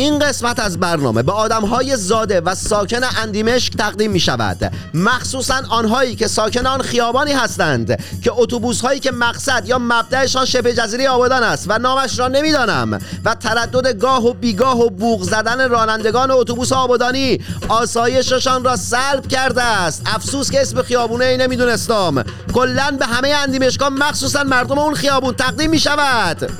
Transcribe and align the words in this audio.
این 0.00 0.18
قسمت 0.18 0.60
از 0.60 0.80
برنامه 0.80 1.22
به 1.22 1.32
آدم 1.32 1.64
های 1.64 1.96
زاده 1.96 2.40
و 2.40 2.54
ساکن 2.54 3.00
اندیمشک 3.22 3.76
تقدیم 3.76 4.10
می 4.10 4.20
شود 4.20 4.72
مخصوصا 4.94 5.62
آنهایی 5.68 6.14
که 6.14 6.28
ساکن 6.28 6.66
آن 6.66 6.82
خیابانی 6.82 7.32
هستند 7.32 8.02
که 8.22 8.32
اتوبوس 8.34 8.80
هایی 8.80 9.00
که 9.00 9.10
مقصد 9.10 9.62
یا 9.66 9.78
مبدعشان 9.80 10.44
شبه 10.44 10.74
جزیره 10.74 11.08
آبادان 11.08 11.42
است 11.42 11.66
و 11.68 11.78
نامش 11.78 12.18
را 12.18 12.28
نمی‌دانم 12.28 12.98
و 13.24 13.34
تردد 13.34 13.98
گاه 13.98 14.26
و 14.26 14.32
بیگاه 14.32 14.80
و 14.80 14.90
بوغ 14.90 15.22
زدن 15.22 15.70
رانندگان 15.70 16.30
اتوبوس 16.30 16.72
آبادانی 16.72 17.40
آسایششان 17.68 18.64
را 18.64 18.76
سلب 18.76 19.28
کرده 19.28 19.62
است. 19.62 20.02
افسوس 20.06 20.50
که 20.50 20.60
اسم 20.60 20.82
خیابونه 20.82 21.24
ای 21.24 21.36
نمی‌دونستم. 21.36 22.24
کلا 22.54 22.96
به 22.98 23.06
همه 23.06 23.28
اندیمشکان 23.28 23.92
مخصوصا 23.92 24.44
مردم 24.44 24.78
اون 24.78 24.94
خیابون 24.94 25.34
تقدیم 25.34 25.70
می 25.70 25.78
شود 25.78 26.50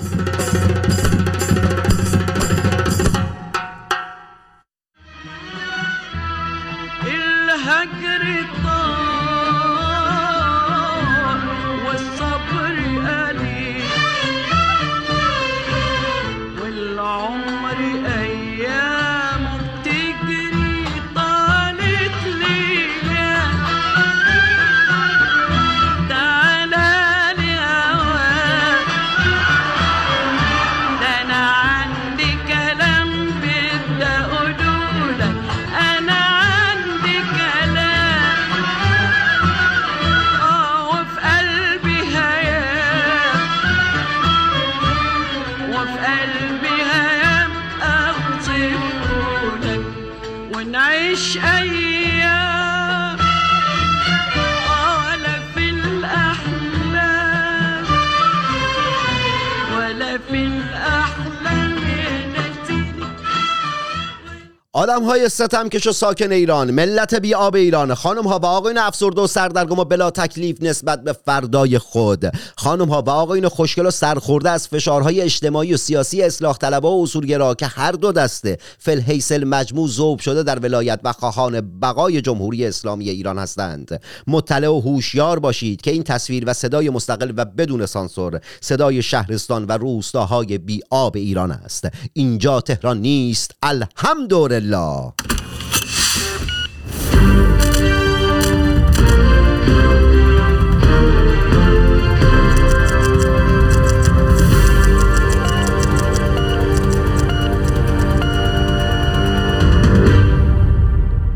آدم 64.80 65.04
های 65.04 65.28
ستمکش 65.28 65.86
و 65.86 65.92
ساکن 65.92 66.32
ایران 66.32 66.70
ملت 66.70 67.14
بی 67.14 67.34
آب 67.34 67.54
ایران. 67.54 67.94
خانم 67.94 68.26
ها 68.26 68.38
و 68.38 68.46
آقایون 68.46 68.78
افسرده 68.78 69.20
و 69.20 69.26
سردرگم 69.26 69.78
و 69.78 69.84
بلا 69.84 70.10
تکلیف 70.10 70.62
نسبت 70.62 71.04
به 71.04 71.12
فردای 71.12 71.78
خود. 71.78 72.32
خانم 72.56 72.88
ها 72.88 73.02
و 73.02 73.10
آقایون 73.10 73.48
خوشگل 73.48 73.86
و 73.86 73.90
سرخورده 73.90 74.50
از 74.50 74.68
فشارهای 74.68 75.20
اجتماعی 75.20 75.74
و 75.74 75.76
سیاسی 75.76 76.22
اصلاح 76.22 76.56
طلبا 76.56 76.96
و 76.96 77.02
اصولگرا 77.02 77.54
که 77.54 77.66
هر 77.66 77.92
دو 77.92 78.12
دسته 78.12 78.58
فل 78.78 79.00
حیصل 79.00 79.44
مجموع 79.44 79.88
ذوب 79.88 80.20
شده 80.20 80.42
در 80.42 80.58
ولایت 80.58 81.00
و 81.04 81.12
خواهان 81.12 81.80
بقای 81.80 82.20
جمهوری 82.20 82.66
اسلامی 82.66 83.10
ایران 83.10 83.38
هستند. 83.38 84.00
مطلع 84.26 84.68
و 84.68 84.80
هوشیار 84.80 85.38
باشید 85.38 85.80
که 85.80 85.90
این 85.90 86.02
تصویر 86.02 86.44
و 86.46 86.52
صدای 86.52 86.90
مستقل 86.90 87.32
و 87.36 87.44
بدون 87.44 87.86
سانسور 87.86 88.40
صدای 88.60 89.02
شهرستان 89.02 89.64
و 89.64 89.72
روستاهای 89.72 90.58
بی 90.58 90.80
آب 90.90 91.16
ایران 91.16 91.50
است. 91.50 91.88
اینجا 92.12 92.60
تهران 92.60 93.00
نیست. 93.00 93.54
الحمدلله. 93.62 94.69
الله. 94.74 95.12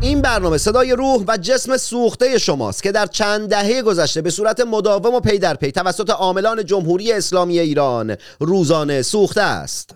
این 0.01 0.21
برنامه 0.21 0.57
صدای 0.57 0.91
روح 0.91 1.23
و 1.27 1.37
جسم 1.37 1.77
سوخته 1.77 2.37
شماست 2.37 2.83
که 2.83 2.91
در 2.91 3.05
چند 3.05 3.49
دهه 3.49 3.81
گذشته 3.81 4.21
به 4.21 4.29
صورت 4.29 4.59
مداوم 4.59 5.13
و 5.13 5.19
پی 5.19 5.39
در 5.39 5.53
پی 5.55 5.71
توسط 5.71 6.09
عاملان 6.09 6.65
جمهوری 6.65 7.13
اسلامی 7.13 7.59
ایران 7.59 8.15
روزانه 8.39 9.01
سوخته 9.01 9.41
است. 9.41 9.95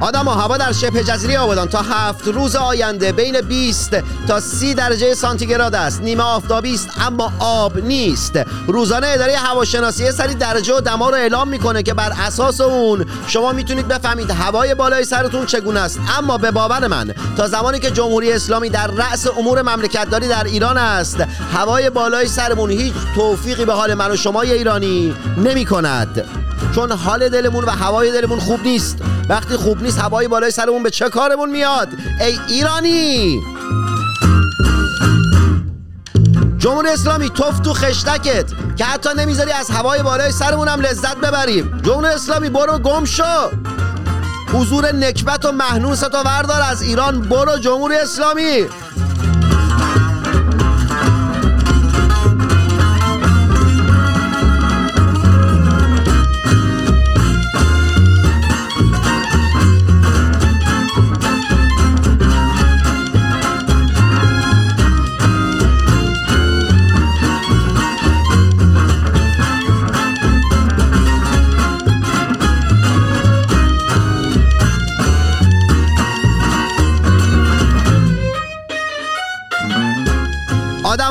آدم 0.00 0.28
و 0.28 0.30
هوا 0.30 0.56
در 0.56 0.72
شبه 0.72 1.04
جزیره 1.04 1.38
آبادان. 1.38 1.68
تا 1.68 1.82
هفت 1.82 2.28
روز 2.28 2.56
آینده 2.56 3.12
بین 3.12 3.40
20 3.40 3.96
تا 4.28 4.40
30 4.40 4.74
درجه 4.74 5.14
سانتیگراد 5.14 5.74
است. 5.74 6.02
نیمه 6.02 6.22
آفتابی 6.22 6.74
است 6.74 6.88
اما 7.06 7.32
آب 7.38 7.78
نیست. 7.78 8.40
روزانه 8.66 9.06
اداره 9.06 9.36
هواشناسی 9.36 10.12
سری 10.12 10.34
درجه 10.34 10.74
و 10.74 10.80
دما 10.80 11.10
رو 11.10 11.16
اعلام 11.16 11.48
می‌کنه 11.48 11.82
که 11.82 11.94
بر 11.94 12.12
اساس 12.26 12.60
اون 12.60 13.06
شما 13.26 13.52
می‌تونید 13.52 13.88
بفهمید 13.88 14.30
هوای 14.30 14.74
بالای 14.74 15.04
سرتون 15.04 15.46
چگونه 15.46 15.80
است. 15.80 16.00
اما 16.18 16.38
به 16.38 16.50
باور 16.50 16.86
من 16.86 17.14
تا 17.36 17.48
زمانی 17.48 17.78
که 17.78 17.90
جمهوری 17.90 18.32
اسلامی 18.32 18.68
در 18.68 18.86
رأس 18.86 19.26
امور 19.38 19.62
مملکتداری 19.62 20.28
در 20.28 20.44
ایران 20.44 20.78
است 20.78 21.20
هوای 21.54 21.90
بالای 21.90 22.28
سرمون 22.28 22.70
هیچ 22.70 22.94
توفیقی 23.14 23.64
به 23.64 23.72
حال 23.72 23.94
من 23.94 24.10
و 24.10 24.16
شمای 24.16 24.52
ایرانی 24.52 25.14
نمی 25.36 25.64
کند 25.64 26.39
چون 26.74 26.92
حال 26.92 27.28
دلمون 27.28 27.64
و 27.64 27.70
هوای 27.70 28.12
دلمون 28.12 28.40
خوب 28.40 28.62
نیست. 28.62 28.98
وقتی 29.28 29.56
خوب 29.56 29.82
نیست 29.82 29.98
هوای 29.98 30.28
بالای 30.28 30.50
سرمون 30.50 30.82
به 30.82 30.90
چه 30.90 31.08
کارمون 31.08 31.50
میاد؟ 31.50 31.88
ای 32.20 32.38
ایرانی! 32.48 33.40
جمهوری 36.58 36.88
اسلامی 36.88 37.30
توف 37.30 37.60
تو 37.60 37.74
خشتکت 37.74 38.44
که 38.76 38.84
حتی 38.84 39.08
نمی‌ذاری 39.16 39.52
از 39.52 39.70
هوای 39.70 40.02
بالای 40.02 40.32
سرمون 40.32 40.68
هم 40.68 40.80
لذت 40.80 41.16
ببریم. 41.16 41.80
جمهوری 41.82 42.06
اسلامی 42.06 42.48
برو 42.48 42.78
گم 42.78 43.04
شو. 43.04 43.50
حضور 44.52 44.92
نکبت 44.92 45.44
و 45.44 45.52
محنوست 45.52 46.14
و 46.14 46.22
وردار 46.24 46.62
از 46.62 46.82
ایران 46.82 47.20
برو 47.20 47.58
جمهوری 47.58 47.96
اسلامی. 47.96 48.66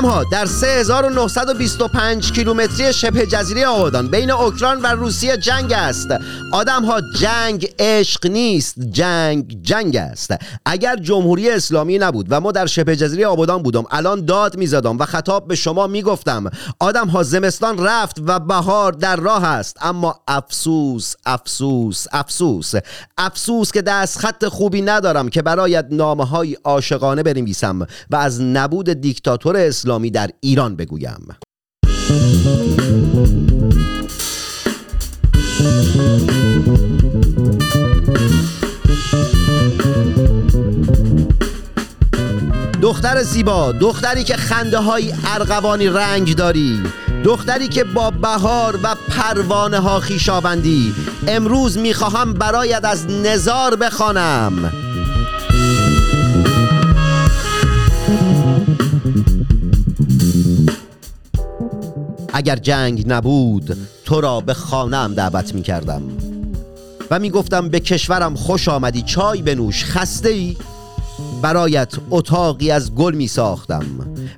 ها 0.04 0.24
در 0.24 0.46
3925 0.46 2.32
کیلومتری 2.32 2.92
شبه 2.92 3.26
جزیره 3.26 3.66
آبادان 3.66 4.08
بین 4.08 4.30
اوکراین 4.30 4.82
و 4.82 4.86
روسیه 4.86 5.36
جنگ 5.36 5.72
است 5.72 6.08
آدم 6.52 6.84
ها 6.84 7.00
جنگ 7.18 7.74
عشق 7.78 8.26
نیست 8.26 8.74
جنگ 8.80 9.62
جنگ 9.62 9.96
است 9.96 10.34
اگر 10.66 10.96
جمهوری 10.96 11.50
اسلامی 11.50 11.98
نبود 11.98 12.26
و 12.30 12.40
ما 12.40 12.52
در 12.52 12.66
شبه 12.66 12.96
جزیره 12.96 13.26
آبادان 13.26 13.62
بودم 13.62 13.84
الان 13.90 14.24
داد 14.24 14.56
می‌زدم 14.56 14.98
و 14.98 15.04
خطاب 15.04 15.48
به 15.48 15.54
شما 15.54 15.86
می‌گفتم 15.86 16.50
آدم 16.78 17.08
ها 17.08 17.22
زمستان 17.22 17.78
رفت 17.78 18.16
و 18.26 18.38
بهار 18.38 18.92
در 18.92 19.16
راه 19.16 19.44
است 19.44 19.76
اما 19.80 20.20
افسوس 20.28 21.14
افسوس 21.26 22.06
افسوس 22.12 22.72
افسوس 23.18 23.72
که 23.72 23.82
دست 23.82 24.18
خط 24.18 24.44
خوبی 24.44 24.82
ندارم 24.82 25.28
که 25.28 25.42
برایت 25.42 25.86
نامه 25.90 26.26
های 26.26 26.56
عاشقانه 26.64 27.22
بنویسم 27.22 27.86
و 28.10 28.16
از 28.16 28.40
نبود 28.40 28.92
دیکتاتور 28.92 29.56
اسلامی 29.56 29.89
در 29.98 30.30
ایران 30.40 30.76
بگویم. 30.76 31.28
دختر 42.82 43.22
زیبا 43.22 43.72
دختری 43.72 44.24
که 44.24 44.36
خنده 44.36 44.78
های 44.78 45.12
ارغوانی 45.26 45.88
رنگ 45.88 46.36
داری 46.36 46.82
دختری 47.24 47.68
که 47.68 47.84
با 47.84 48.10
بهار 48.10 48.78
و 48.82 48.94
پروانه 49.08 49.78
ها 49.78 50.00
خیشابندی 50.00 50.94
امروز 51.28 51.78
می‌خواهم 51.78 52.32
برایت 52.32 52.84
از 52.84 53.06
نزار 53.10 53.76
بخوانم. 53.76 54.72
اگر 62.40 62.56
جنگ 62.56 63.04
نبود 63.06 63.76
تو 64.04 64.20
را 64.20 64.40
به 64.40 64.54
خانم 64.54 65.14
دعوت 65.14 65.54
می 65.54 65.62
کردم 65.62 66.02
و 67.10 67.18
می 67.18 67.30
گفتم 67.30 67.68
به 67.68 67.80
کشورم 67.80 68.34
خوش 68.34 68.68
آمدی 68.68 69.02
چای 69.02 69.42
بنوش 69.42 69.84
خسته 69.84 70.28
ای 70.28 70.56
برایت 71.42 71.94
اتاقی 72.10 72.70
از 72.70 72.94
گل 72.94 73.14
می 73.14 73.28
ساختم 73.28 73.84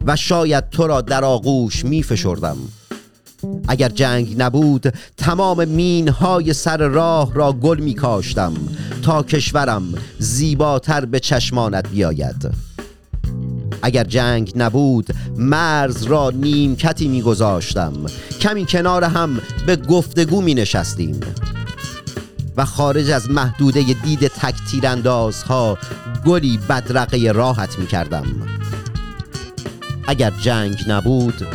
و 0.07 0.17
شاید 0.17 0.71
تو 0.71 0.87
را 0.87 1.01
در 1.01 1.25
آغوش 1.25 1.85
می 1.85 2.03
فشردم 2.03 2.57
اگر 3.69 3.89
جنگ 3.89 4.35
نبود 4.39 4.95
تمام 5.17 5.65
مین 5.65 6.09
های 6.09 6.53
سر 6.53 6.77
راه 6.77 7.35
را 7.35 7.53
گل 7.53 7.81
می 7.81 7.95
کاشتم 7.95 8.53
تا 9.03 9.23
کشورم 9.23 9.95
زیباتر 10.19 11.05
به 11.05 11.21
چشمانت 11.21 11.89
بیاید. 11.89 12.72
اگر 13.83 14.05
جنگ 14.05 14.53
نبود 14.57 15.07
مرز 15.37 16.03
را 16.03 16.31
نیمکتی 16.31 17.09
میگذاشتم. 17.09 17.93
کمی 18.41 18.67
کنار 18.67 19.05
هم 19.05 19.41
به 19.67 19.77
گفتگو 19.77 20.41
می 20.41 20.55
نشستیم 20.55 21.21
و 22.57 22.65
خارج 22.65 23.11
از 23.11 23.31
محدوده 23.31 23.83
دید 23.83 24.27
تک 24.27 24.55
تیراندازها 24.71 25.79
گلی 26.27 26.59
بدرقه 26.69 27.33
راحت 27.33 27.79
می 27.79 27.87
کردم 27.87 28.27
اگر 30.07 30.31
جنگ 30.31 30.77
نبود 30.89 31.47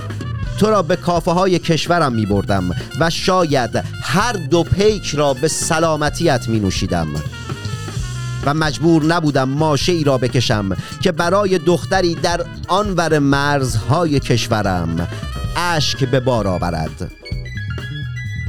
تو 0.60 0.70
را 0.70 0.82
به 0.82 0.96
کافه 0.96 1.32
های 1.32 1.60
کشورم 1.60 2.14
می 2.14 2.26
بردم 2.26 2.76
و 3.00 3.10
شاید 3.10 3.84
هر 4.04 4.34
دو 4.34 4.64
پیک 4.64 5.06
را 5.16 5.34
به 5.34 5.48
سلامتیت 5.48 6.48
می 6.48 6.60
نوشیدم 6.60 7.08
و 8.48 8.54
مجبور 8.54 9.04
نبودم 9.04 9.50
ماشه 9.50 9.92
ای 9.92 10.04
را 10.04 10.18
بکشم 10.18 10.78
که 11.02 11.12
برای 11.12 11.58
دختری 11.58 12.16
در 12.16 12.46
آنور 12.68 13.20
مرزهای 13.20 14.20
کشورم 14.20 15.08
اشک 15.58 16.04
به 16.04 16.20
بار 16.20 16.48
آورد. 16.48 17.12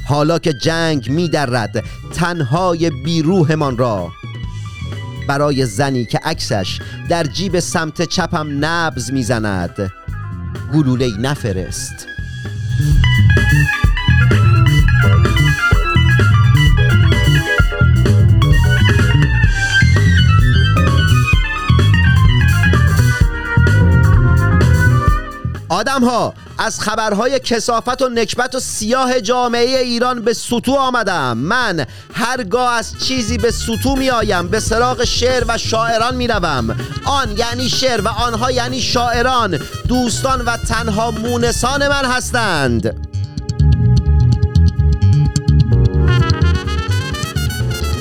حالا 0.06 0.38
که 0.38 0.52
جنگ 0.52 1.10
میدرد 1.10 1.84
تنهای 2.14 2.90
بیروهمان 2.90 3.78
را 3.78 4.08
برای 5.28 5.66
زنی 5.66 6.04
که 6.04 6.20
عکسش 6.24 6.78
در 7.08 7.24
جیب 7.24 7.60
سمت 7.60 8.02
چپم 8.02 8.64
نبز 8.64 9.12
می‌زند 9.12 9.92
گلوله 10.74 11.18
نفرست. 11.18 12.06
آدم 25.78 26.04
ها 26.04 26.34
از 26.58 26.80
خبرهای 26.80 27.38
کسافت 27.38 28.02
و 28.02 28.08
نکبت 28.08 28.54
و 28.54 28.60
سیاه 28.60 29.20
جامعه 29.20 29.78
ایران 29.78 30.22
به 30.22 30.34
سطو 30.34 30.74
آمدم. 30.74 31.36
من 31.36 31.86
هرگاه 32.14 32.72
از 32.72 32.92
چیزی 33.04 33.38
به 33.38 33.50
سطو 33.50 33.96
می 33.96 34.10
آیم 34.10 34.48
به 34.48 34.60
سراغ 34.60 35.04
شعر 35.04 35.44
و 35.48 35.58
شاعران 35.58 36.16
می 36.16 36.26
روم 36.26 36.76
آن 37.04 37.36
یعنی 37.36 37.68
شعر 37.68 38.00
و 38.00 38.08
آنها 38.08 38.50
یعنی 38.50 38.80
شاعران. 38.80 39.58
دوستان 39.88 40.40
و 40.40 40.56
تنها 40.56 41.10
مونسان 41.10 41.88
من 41.88 42.04
هستند. 42.04 43.07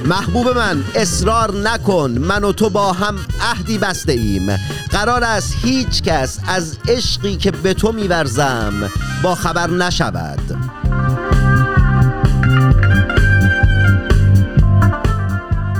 محبوب 0.07 0.50
من 0.50 0.83
اصرار 0.95 1.54
نکن 1.54 2.12
من 2.12 2.44
و 2.44 2.51
تو 2.51 2.69
با 2.69 2.94
هم 2.94 3.15
عهدی 3.42 3.77
بسته 3.77 4.12
ایم 4.12 4.57
قرار 4.92 5.24
است 5.24 5.56
هیچ 5.63 6.01
کس 6.01 6.39
از 6.48 6.77
عشقی 6.88 7.36
که 7.36 7.51
به 7.51 7.74
تو 7.74 7.92
میورزم 7.92 8.91
با 9.24 9.36
خبر 9.36 9.70
نشود. 9.70 10.39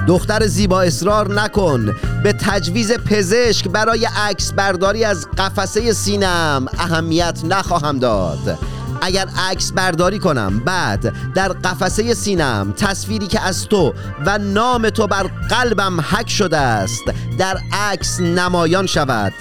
دختر 0.08 0.48
زیبا 0.48 0.82
اصرار 0.82 1.34
نکن. 1.34 1.96
به 2.24 2.34
تجویز 2.34 2.92
پزشک 2.92 3.68
برای 3.68 4.08
عکس 4.18 4.54
برداری 4.54 5.04
از 5.04 5.28
قفسه 5.38 5.94
سینم 5.94 6.66
اهمیت 6.78 7.40
نخواهم 7.44 8.00
داد. 8.00 8.60
اگر 9.02 9.28
عکس 9.50 9.72
برداری 9.72 10.20
کنم 10.20 10.60
بعد 10.60 11.34
در 11.34 11.48
قفسه 11.48 12.14
سینم 12.14 12.74
تصویری 12.78 13.28
که 13.28 13.42
از 13.42 13.68
تو 13.68 13.94
و 14.26 14.38
نام 14.38 14.90
تو 14.90 15.08
بر 15.08 15.24
قلبم 15.24 16.02
حک 16.02 16.30
شده 16.30 16.58
است 16.58 17.04
در 17.38 17.58
عکس 17.74 18.20
نمایان 18.20 18.86
شود. 18.86 19.34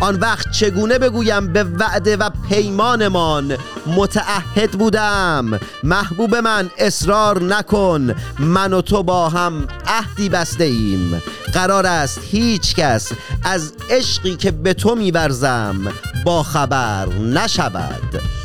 آن 0.00 0.14
وقت 0.14 0.50
چگونه 0.50 0.98
بگویم 0.98 1.52
به 1.52 1.64
وعده 1.64 2.16
و 2.16 2.30
پیمانمان 2.48 3.56
متعهد 3.86 4.70
بودم؟ 4.70 5.60
محبوب 5.82 6.36
من 6.36 6.70
اصرار 6.78 7.42
نکن 7.42 8.14
من 8.38 8.72
و 8.72 8.80
تو 8.80 9.02
با 9.02 9.28
هم 9.28 9.66
عهدی 9.86 10.28
بسته 10.28 10.64
ایم 10.64 11.22
قرار 11.52 11.86
است 11.86 12.20
هیچ 12.22 12.74
کس 12.74 13.12
از 13.44 13.72
عشقی 13.90 14.36
که 14.36 14.50
به 14.50 14.74
تو 14.74 14.94
میورزم 14.94 15.92
با 16.24 16.42
خبر 16.42 17.08
نشود. 17.08 18.37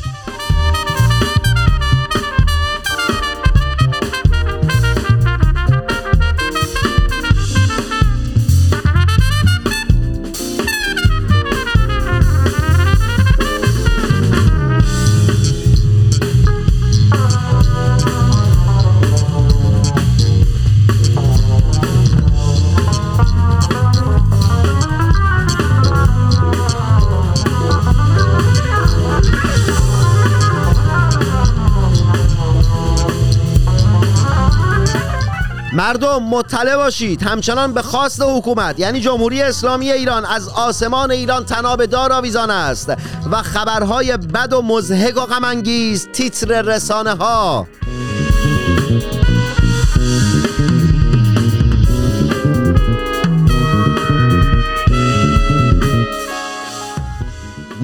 مردم 35.83 36.23
مطلع 36.23 36.75
باشید. 36.75 37.23
همچنان 37.23 37.73
به 37.73 37.81
خواست 37.81 38.21
حکومت 38.21 38.79
یعنی 38.79 38.99
جمهوری 38.99 39.41
اسلامی 39.41 39.91
ایران 39.91 40.25
از 40.25 40.49
آسمان 40.49 41.11
ایران 41.11 41.45
تناب 41.45 41.85
دار 41.85 42.11
آویزان 42.13 42.49
است 42.49 42.93
و 43.31 43.41
خبرهای 43.41 44.17
بد 44.17 44.53
و 44.53 44.61
مزهک 44.61 45.17
و 45.17 45.25
غمانگیز 45.25 46.07
تیتر 46.13 46.61
رسانه 46.61 47.11
ها 47.11 47.67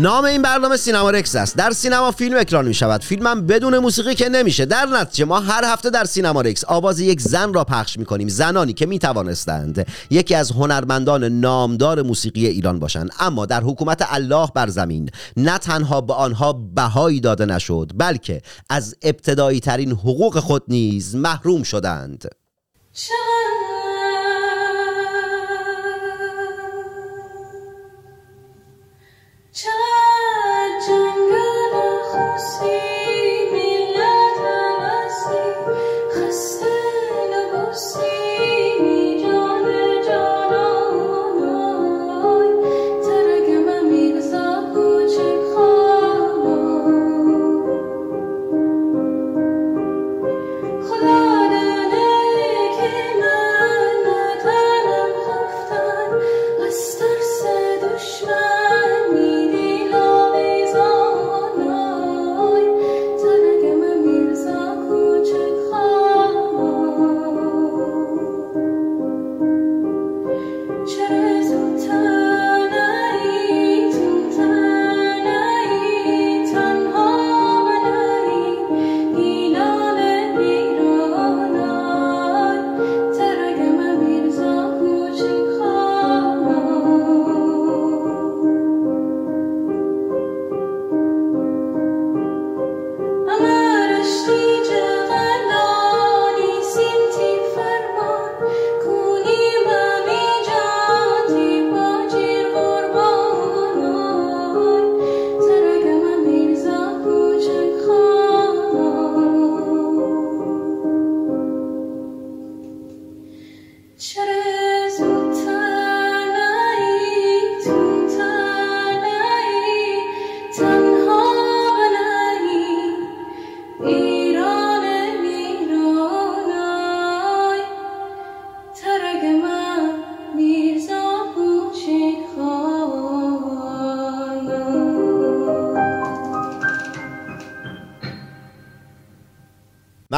نام 0.01 0.25
این 0.25 0.41
برنامه 0.41 0.77
سینما 0.77 1.09
رکس 1.09 1.35
است. 1.35 1.57
در 1.57 1.71
سینما 1.71 2.11
فیلم 2.11 2.37
اکران 2.37 2.67
می 2.67 2.73
شود 2.73 3.03
فیلمم 3.03 3.47
بدون 3.47 3.77
موسیقی 3.77 4.15
که 4.15 4.29
نمیشه. 4.29 4.65
در 4.65 4.85
نتیجه 4.85 5.25
ما 5.25 5.39
هر 5.39 5.65
هفته 5.65 5.89
در 5.89 6.05
سینما 6.05 6.41
رکس 6.41 6.65
آواز 6.65 6.99
یک 6.99 7.21
زن 7.21 7.53
را 7.53 7.63
پخش 7.63 7.99
می 7.99 8.05
کنیم 8.05 8.27
زنانی 8.27 8.73
که 8.73 8.85
می 8.85 8.99
توانستند 8.99 9.87
یکی 10.09 10.35
از 10.35 10.51
هنرمندان 10.51 11.23
نامدار 11.23 12.01
موسیقی 12.01 12.47
ایران 12.47 12.79
باشند. 12.79 13.11
اما 13.19 13.45
در 13.45 13.61
حکومت 13.61 14.07
الله 14.09 14.47
بر 14.55 14.67
زمین 14.67 15.09
نه 15.37 15.57
تنها 15.57 16.01
به 16.01 16.13
آنها 16.13 16.53
بهایی 16.53 17.19
داده 17.19 17.45
نشد 17.45 17.91
بلکه 17.95 18.41
از 18.69 18.95
ابتدایی 19.01 19.59
ترین 19.59 19.91
حقوق 19.91 20.39
خود 20.39 20.63
نیز 20.67 21.15
محروم 21.15 21.63
شدند. 21.63 22.25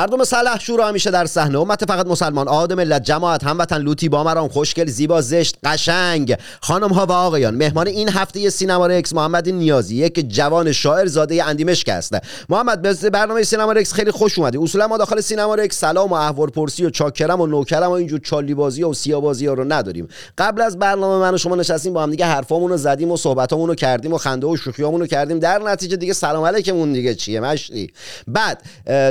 مردم 0.01 0.23
سلح 0.23 0.59
شورا 0.59 0.87
همیشه 0.87 1.11
در 1.11 1.25
صحنه. 1.25 1.59
امت 1.59 1.85
فقط 1.85 2.07
مسلمان. 2.07 2.47
آدم 2.47 2.75
ملت 2.75 3.03
جماعت 3.03 3.43
هموطن 3.43 3.81
لوتی 3.81 4.09
بامران 4.09 4.47
خوشگل 4.47 4.85
زیبا 4.85 5.21
زشت. 5.21 5.50
قشنگ. 5.65 6.37
خانم 6.61 6.89
ها 6.89 7.05
و 7.05 7.11
آقایان 7.11 7.55
مهمان 7.55 7.87
این 7.87 8.09
هفته 8.09 8.49
سینما 8.49 8.87
رکس 8.87 9.13
محمد 9.13 9.49
نیازی 9.49 9.95
یک 9.95 10.29
جوان 10.29 10.71
شاعر 10.71 11.05
زاده 11.05 11.43
اندیمشک 11.43 11.89
است. 11.89 12.15
محمد 12.49 12.81
به 12.81 13.09
برنامه 13.09 13.43
سینما 13.43 13.71
رکس 13.71 13.93
خیلی 13.93 14.11
خوش 14.11 14.39
اومدی. 14.39 14.57
اصولا 14.57 14.87
ما 14.87 14.97
داخل 14.97 15.21
سینما 15.21 15.55
رکس 15.55 15.79
سلام 15.79 16.09
و 16.09 16.13
احوال 16.13 16.49
پرسی 16.49 16.85
و 16.85 16.89
چاکرم 16.89 17.41
و 17.41 17.47
نوکرم 17.47 17.89
و 17.89 17.91
اینجور 17.91 18.19
چالی 18.19 18.53
بازی 18.53 18.83
و 18.83 18.93
سیا 18.93 19.19
بازی 19.19 19.47
ها 19.47 19.53
رو 19.53 19.73
نداریم. 19.73 20.07
قبل 20.37 20.61
از 20.61 20.79
برنامه 20.79 21.21
من 21.21 21.33
و 21.33 21.37
شما 21.37 21.55
نشستیم 21.55 21.93
با 21.93 22.03
هم 22.03 22.11
دیگه 22.11 22.25
حرفامون 22.25 22.77
زدیم 22.77 23.11
و 23.11 23.17
صحبتامون 23.17 23.75
کردیم 23.75 24.13
و 24.13 24.17
خنده 24.17 24.47
و 24.47 24.57
شوخیامون 24.57 25.07
کردیم. 25.07 25.39
در 25.39 25.59
نتیجه 25.59 25.97
دیگه 25.97 26.13
سلام 26.13 26.45
علیکمون 26.45 26.93
دیگه. 26.93 27.15
چیه 27.15 27.39
مشتی؟ 27.39 27.93
بعد 28.27 28.61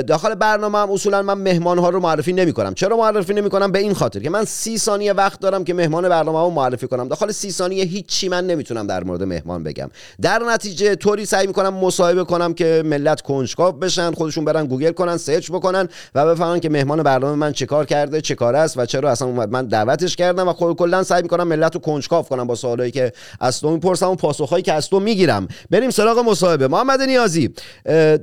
داخل 0.07 0.35
برنامه 0.35 0.77
هم 0.77 0.91
اصولا 0.91 1.21
من 1.21 1.33
مهمان 1.33 1.77
ها 1.77 1.89
رو 1.89 1.99
معرفی 1.99 2.33
نمی 2.33 2.53
کنم 2.53 2.73
چرا 2.73 2.97
معرفی 2.97 3.33
نمی 3.33 3.49
کنم 3.49 3.71
به 3.71 3.79
این 3.79 3.93
خاطر 3.93 4.19
که 4.19 4.29
من 4.29 4.45
سی 4.45 4.77
ثانیه 4.77 5.13
وقت 5.13 5.39
دارم 5.39 5.63
که 5.63 5.73
مهمان 5.73 6.09
برنامه 6.09 6.40
رو 6.45 6.49
معرفی 6.49 6.87
کنم. 6.87 7.07
داخل 7.07 7.31
سی 7.31 7.51
ثانیه 7.51 7.83
هیچی 7.83 8.29
من 8.29 8.47
نمی‌تونم 8.47 8.87
در 8.87 9.03
مورد 9.03 9.23
مهمان 9.23 9.63
بگم. 9.63 9.89
در 10.21 10.39
نتیجه 10.39 10.95
طوری 10.95 11.25
سعی 11.25 11.47
می‌کنم 11.47 11.73
مصاحبه 11.73 12.23
کنم 12.23 12.53
که 12.53 12.83
ملت 12.85 13.21
کنجکاو 13.21 13.71
بشن 13.71 14.11
خودشون 14.11 14.45
برن 14.45 14.65
گوگل 14.65 14.91
کنن 14.91 15.17
search 15.17 15.51
بکنن 15.51 15.87
و 16.15 16.25
بفهمن 16.25 16.59
که 16.59 16.69
مهمان 16.69 17.03
برنامه 17.03 17.35
من 17.35 17.53
چه 17.53 17.65
کار 17.65 17.85
کرده 17.85 18.21
چی 18.21 18.35
هست 18.45 18.77
و 18.77 18.85
چرا 18.85 19.11
اصلا 19.11 19.31
من 19.45 19.65
دعوتش 19.65 20.15
کردم 20.15 20.47
و 20.47 20.53
خود 20.53 20.77
کلا 20.77 21.03
سعی 21.03 21.21
می‌کنم 21.21 21.47
ملت 21.47 21.75
رو 21.75 21.81
کنجکاو 21.81 22.25
کنم 22.25 22.47
با 22.47 22.55
سوالایی 22.55 22.91
که 22.91 23.11
از 23.39 23.61
تو 23.61 23.71
می‌پرسم 23.71 24.09
و 24.09 24.15
پاسخهایی 24.15 24.63
که 24.63 24.73
از 24.73 24.89
تو 24.89 24.99
می‌گیرم. 24.99 25.47
بریم 25.69 25.89
سراغ 25.89 26.19
مصاحبه. 26.19 26.67
محمد 26.67 27.01
نیازی 27.01 27.49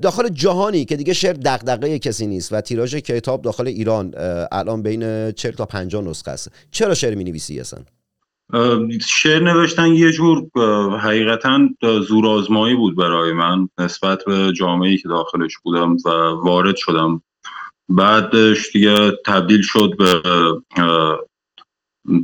داخل 0.02 0.28
جهانی 0.28 0.84
که 0.84 0.96
دیگه 0.96 1.12
شعر 1.12 1.36
دغدغه 1.44 1.98
کسی 1.98 2.26
نیست 2.26 2.52
و 2.52 2.60
تیراژ 2.60 2.94
کتاب 2.94 3.42
داخل 3.42 3.66
ایران 3.66 4.14
الان 4.52 4.82
بین 4.82 5.32
40 5.32 5.52
تا 5.52 5.66
50 5.66 6.04
نسخه 6.04 6.30
است. 6.30 6.50
چرا 6.70 6.94
شعر 6.94 7.14
می‌نویسی 7.14 7.60
اصلا؟ 7.60 7.80
شعر 9.06 9.42
نوشتن 9.42 9.86
یه 9.86 10.12
جور 10.12 10.46
حقیقتا 10.98 11.68
زورآزمایی 12.08 12.74
بود 12.74 12.96
برای 12.96 13.32
من 13.32 13.68
نسبت 13.78 14.24
به 14.24 14.52
جامعه 14.52 14.96
که 14.96 15.08
داخلش 15.08 15.58
بودم 15.58 15.96
و 16.04 16.10
وارد 16.44 16.76
شدم. 16.76 17.22
بعدش 17.88 18.72
دیگه 18.72 19.12
تبدیل 19.26 19.62
شد 19.62 19.96
به 19.98 20.22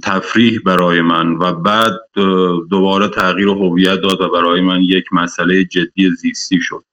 تفریح 0.03 0.61
برای 0.65 1.01
من 1.01 1.33
و 1.33 1.53
بعد 1.53 2.01
دوباره 2.71 3.09
تغییر 3.09 3.49
هویت 3.49 4.01
داد 4.01 4.21
و 4.21 4.29
برای 4.29 4.61
من 4.61 4.83
یک 4.83 5.05
مسئله 5.13 5.65
جدی 5.65 6.11
زیستی 6.11 6.61
شد. 6.61 6.85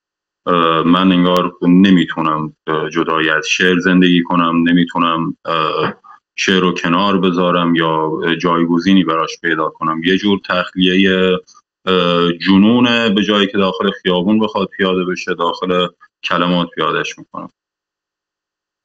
من 0.86 1.12
انگار 1.12 1.54
نمی‌تونم 1.62 2.56
جدای 2.94 3.30
از 3.30 3.48
شعر 3.48 3.80
زندگی 3.80 4.24
کنم 4.24 4.64
نمی‌تونم 4.70 5.38
شعر 6.36 6.60
رو 6.60 6.74
کنار 6.74 7.20
بذارم 7.20 7.76
یا 7.76 8.12
جایگزینی 8.42 9.04
براش 9.04 9.40
پیدا 9.42 9.70
کنم. 9.70 10.02
یه 10.04 10.18
جور 10.18 10.40
تخلیه 10.50 11.38
جنونه 12.48 13.10
به 13.10 13.24
جایی 13.24 13.48
که 13.48 13.58
داخل 13.58 13.92
خیابون 13.92 14.40
بخواد 14.40 14.68
پیاده 14.68 15.06
بشه 15.06 15.34
داخل 15.34 15.88
کلمات 16.24 16.70
پیادش 16.76 17.20
می‌کنم. 17.20 17.50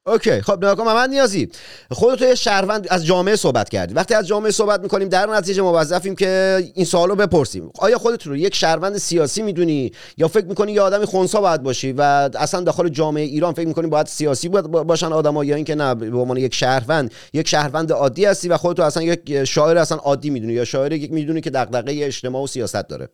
اوکی 0.07 0.41
خب 0.41 0.65
نگاه 0.65 0.85
محمد 0.85 1.09
نیازی. 1.09 1.49
خودت 1.91 2.21
یه 2.21 2.35
شهروند 2.35 2.87
از 2.89 3.05
جامعه 3.05 3.35
صحبت 3.35 3.69
کردی. 3.69 3.93
وقتی 3.93 4.13
از 4.13 4.27
جامعه 4.27 4.51
صحبت 4.51 4.81
می‌کنیم 4.81 5.09
در 5.09 5.25
نتیجه 5.25 5.61
موظفیم 5.61 6.15
که 6.15 6.63
این 6.73 6.85
سوالو 6.85 7.15
بپرسیم. 7.15 7.71
آیا 7.79 7.97
خودت 7.97 8.27
رو 8.27 8.37
یک 8.37 8.55
شهروند 8.55 8.97
سیاسی 8.97 9.41
می‌دونی؟ 9.41 9.91
یا 10.17 10.27
فکر 10.27 10.45
می‌کنی 10.45 10.71
یه 10.71 10.81
آدمی 10.81 11.05
خونسا 11.05 11.41
باید 11.41 11.63
باشی 11.63 11.91
و 11.91 12.01
اصلا 12.35 12.61
داخل 12.61 12.89
جامعه 12.89 13.23
ایران 13.23 13.53
فکر 13.53 13.67
می‌کنی 13.67 13.87
باید 13.87 14.07
سیاسی 14.07 14.49
باشن 14.49 15.13
آدما 15.13 15.43
یا 15.43 15.55
اینکه 15.55 15.75
نه 15.75 15.95
به 15.95 16.17
عنوان 16.17 16.37
یک 16.37 16.53
شهروند 16.55 17.13
یک 17.33 17.47
شهروند 17.47 17.91
عادی 17.91 18.25
هستی 18.25 18.49
و 18.49 18.57
خودت 18.57 18.79
اصلا 18.79 19.03
یک 19.03 19.43
شاعر 19.43 19.77
اصلا 19.77 19.97
عادی 19.97 20.29
می‌دونی 20.29 20.53
یا 20.53 20.65
شاعر 20.65 20.93
یک 20.93 21.11
می‌دونی 21.11 21.41
که 21.41 21.49
دغدغه 21.49 22.05
اجتماع 22.05 22.43
و 22.43 22.47
سیاست 22.47 22.87
داره؟ 22.87 23.09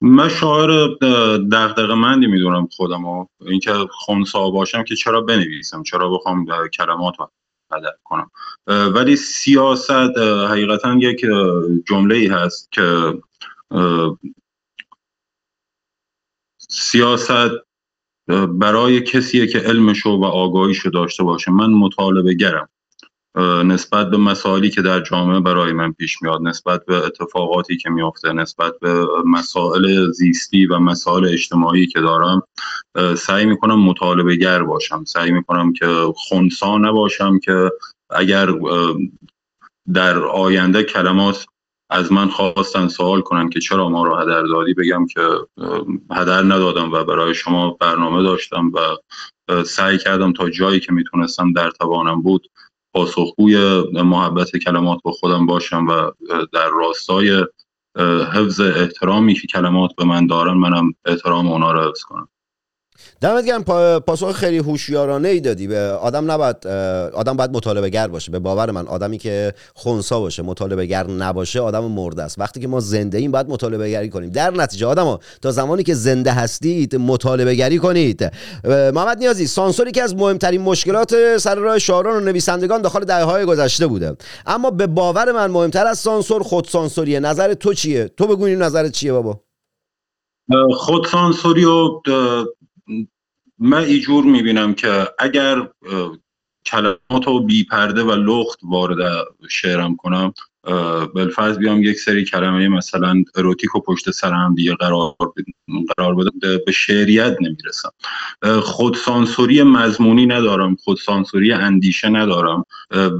من 0.00 0.28
شاعر 0.28 0.88
دغدغه 1.52 1.94
مندی 1.94 2.26
می‌دونم 2.26 2.68
خودم 2.76 3.04
و 3.04 3.26
اینکه 3.40 3.72
خونسا 3.90 4.50
باشم 4.50 4.82
که 4.82 4.96
چرا 4.96 5.20
بنویسم 5.20 5.82
چرا 5.82 6.10
بخوام 6.10 6.46
کلمات 6.68 7.14
هدف 7.72 7.94
کنم. 8.04 8.30
ولی 8.66 9.16
سیاست 9.16 10.18
حقیقتا 10.50 10.94
یک 10.94 11.26
جمله 11.88 12.14
ای 12.14 12.26
هست 12.26 12.72
که 12.72 13.18
سیاست 16.58 17.50
برای 18.48 19.00
کسیه 19.00 19.46
که 19.46 19.58
علمشو 19.58 20.10
و 20.10 20.24
آگاهیشو 20.24 20.90
داشته 20.90 21.22
باشه. 21.22 21.50
من 21.50 21.70
مطالبه 21.70 22.34
گرم 22.34 22.68
نسبت 23.64 24.10
به 24.10 24.16
مسائلی 24.16 24.70
که 24.70 24.82
در 24.82 25.00
جامعه 25.00 25.40
برای 25.40 25.72
من 25.72 25.92
پیش 25.92 26.22
میاد 26.22 26.42
نسبت 26.42 26.86
به 26.86 26.94
اتفاقاتی 26.94 27.76
که 27.76 27.90
میافته 27.90 28.32
نسبت 28.32 28.72
به 28.80 29.06
مسائل 29.26 30.10
زیستی 30.10 30.66
و 30.66 30.78
مسائل 30.78 31.24
اجتماعی 31.24 31.86
که 31.86 32.00
دارم 32.00 32.42
سعی 33.16 33.46
می‌کنم 33.46 33.80
مطالبه 33.80 34.36
گر 34.36 34.62
باشم. 34.62 35.04
سعی 35.04 35.30
می‌کنم 35.30 35.72
که 35.72 35.86
خونسا 36.16 36.78
نباشم 36.78 37.38
که 37.38 37.70
اگر 38.10 38.54
در 39.94 40.18
آینده 40.18 40.82
کلمات 40.82 41.46
از 41.90 42.12
من 42.12 42.28
خواستن 42.28 42.88
سوال 42.88 43.20
کنن 43.20 43.50
که 43.50 43.60
چرا 43.60 43.88
ما 43.88 44.04
رو 44.04 44.16
هدر 44.16 44.42
دادی 44.42 44.74
بگم 44.74 45.06
که 45.06 45.20
هدر 46.10 46.42
ندادم 46.42 46.92
و 46.92 47.04
برای 47.04 47.34
شما 47.34 47.70
برنامه 47.70 48.22
داشتم 48.22 48.72
و 48.74 48.80
سعی 49.64 49.98
کردم 49.98 50.32
تا 50.32 50.50
جایی 50.50 50.80
که 50.80 50.92
می‌تونستم 50.92 51.52
در 51.52 51.70
توانم 51.70 52.22
بود 52.22 52.50
پاسخگوی 52.96 53.82
محبت 53.92 54.56
کلمات 54.56 54.98
با 55.04 55.12
خودم 55.12 55.46
باشم 55.46 55.86
و 55.88 56.10
در 56.52 56.68
راستای 56.68 57.44
حفظ 58.32 58.60
احترامی 58.60 59.34
که 59.34 59.46
کلمات 59.46 59.90
به 59.96 60.04
من 60.04 60.26
دارن 60.26 60.54
منم 60.54 60.94
احترام 61.04 61.48
اونا 61.52 61.72
رو 61.72 61.90
حفظ 61.90 62.02
کنم. 62.02 62.28
دمت 63.20 63.46
گرم 63.46 63.62
پاسخ 64.00 64.32
خیلی 64.32 64.58
هوشیارانه 64.58 65.28
ای 65.28 65.40
دادی. 65.40 65.66
به 65.66 65.80
آدم 65.80 66.30
نباید 66.30 66.66
آدم 67.14 67.36
باید 67.36 67.50
مطالبه 67.50 67.90
گر 67.90 68.08
باشه. 68.08 68.32
به 68.32 68.38
باور 68.38 68.70
من 68.70 68.86
آدمی 68.86 69.18
که 69.18 69.54
خونسا 69.74 70.20
باشه 70.20 70.42
مطالبه 70.42 70.86
گر 70.86 71.06
نباشه 71.06 71.60
آدم 71.60 71.84
مرده 71.84 72.22
است. 72.22 72.38
وقتی 72.38 72.60
که 72.60 72.68
ما 72.68 72.80
زنده 72.80 73.18
ایم 73.18 73.30
باید 73.30 73.48
مطالبه 73.48 73.90
گری 73.90 74.08
کنیم. 74.08 74.30
در 74.30 74.50
نتیجه 74.50 74.86
آدم 74.86 75.18
تا 75.42 75.50
زمانی 75.50 75.82
که 75.82 75.94
زنده 75.94 76.32
هستید 76.32 76.96
مطالبه 76.96 77.54
گری 77.54 77.78
کنید. 77.78 78.32
محمد 78.64 79.18
نیازی 79.18 79.46
سانسوری 79.46 79.92
که 79.92 80.02
از 80.02 80.14
مهمترین 80.16 80.60
مشکلات 80.60 81.38
سر 81.38 81.54
راه 81.54 81.78
شاعران 81.78 82.16
و 82.16 82.20
نویسندگان 82.20 82.82
داخل 82.82 83.04
دهه 83.04 83.22
های 83.22 83.44
گذشته 83.44 83.86
بوده. 83.86 84.16
اما 84.46 84.70
به 84.70 84.86
باور 84.86 85.32
من 85.32 85.50
مهمتر 85.50 85.86
از 85.86 85.98
سانسور 85.98 86.42
خود 86.42 86.64
سانسوریه 86.68 87.20
نظر 87.20 87.54
تو 87.54 87.74
چیه؟ 87.74 88.08
تو 88.16 88.26
بگو 88.26 88.46
نظرت 88.46 88.92
چیه 88.92 89.12
بابا. 89.12 89.40
خود 90.76 91.06
سانسوری 91.06 91.64
و 91.64 92.02
من 93.58 93.84
اینجور 93.84 94.24
می‌بینم 94.24 94.74
که 94.74 95.08
اگر 95.18 95.68
کلمات 96.66 97.26
رو 97.26 97.40
بی 97.40 97.64
پرده 97.64 98.02
و 98.02 98.10
لخت 98.10 98.58
وارد 98.62 99.26
شعرم 99.48 99.96
کنم 99.96 100.34
بلفرض 101.14 101.58
بیام 101.58 101.82
یک 101.82 101.98
سری 101.98 102.24
کلمه 102.24 102.68
مثلا 102.68 103.24
اروتیک 103.34 103.74
و 103.74 103.80
پشت 103.80 104.10
سر 104.10 104.32
هم 104.32 104.54
دیگه 104.54 104.74
قرار 104.74 105.14
قرار 105.96 106.14
بده 106.14 106.62
به 106.66 106.72
شعریت 106.72 107.36
نمی‌رسم. 107.40 107.90
خودسانسوری 108.62 109.62
مضمونی 109.62 110.26
ندارم 110.26 110.76
خودسانسوری 110.84 111.52
اندیشه 111.52 112.08
ندارم 112.08 112.64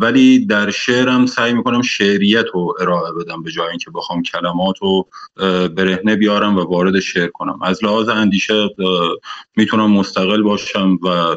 ولی 0.01 0.47
در 0.47 0.71
شعرم 0.71 1.27
سعی 1.27 1.53
می‌کنم 1.53 1.83
شعریت 1.83 2.47
رو 2.55 2.75
ارائه 2.81 3.13
بدم 3.13 3.43
به 3.43 3.51
جای 3.51 3.69
اینکه 3.69 3.91
بخوام 3.91 4.23
کلمات 4.23 4.75
رو 4.81 5.09
برهنه 5.69 6.17
بیارم 6.17 6.57
و 6.57 6.61
وارد 6.61 7.01
شعر 7.01 7.29
کنم. 7.29 7.59
از 7.63 7.85
لحاظ 7.85 8.09
اندیشه 8.09 8.69
می‌تونم 9.57 9.91
مستقل 9.91 10.43
باشم 10.43 10.99
و 11.03 11.37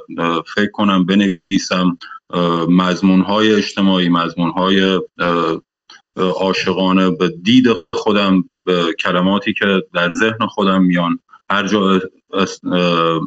فکر 0.55 0.71
کنم 0.71 1.05
بنویسم 1.05 1.97
مضمون 2.69 3.21
های 3.21 3.55
اجتماعی 3.55 4.09
مضمون 4.09 4.51
های 4.51 4.99
عاشقانه 6.19 7.09
به 7.09 7.29
دید 7.43 7.67
خودم 7.93 8.43
به 8.65 8.93
کلماتی 8.93 9.53
که 9.53 9.83
در 9.93 10.13
ذهن 10.13 10.47
خودم 10.47 10.83
میان. 10.83 11.19
هر 11.49 11.67
جا 11.67 12.01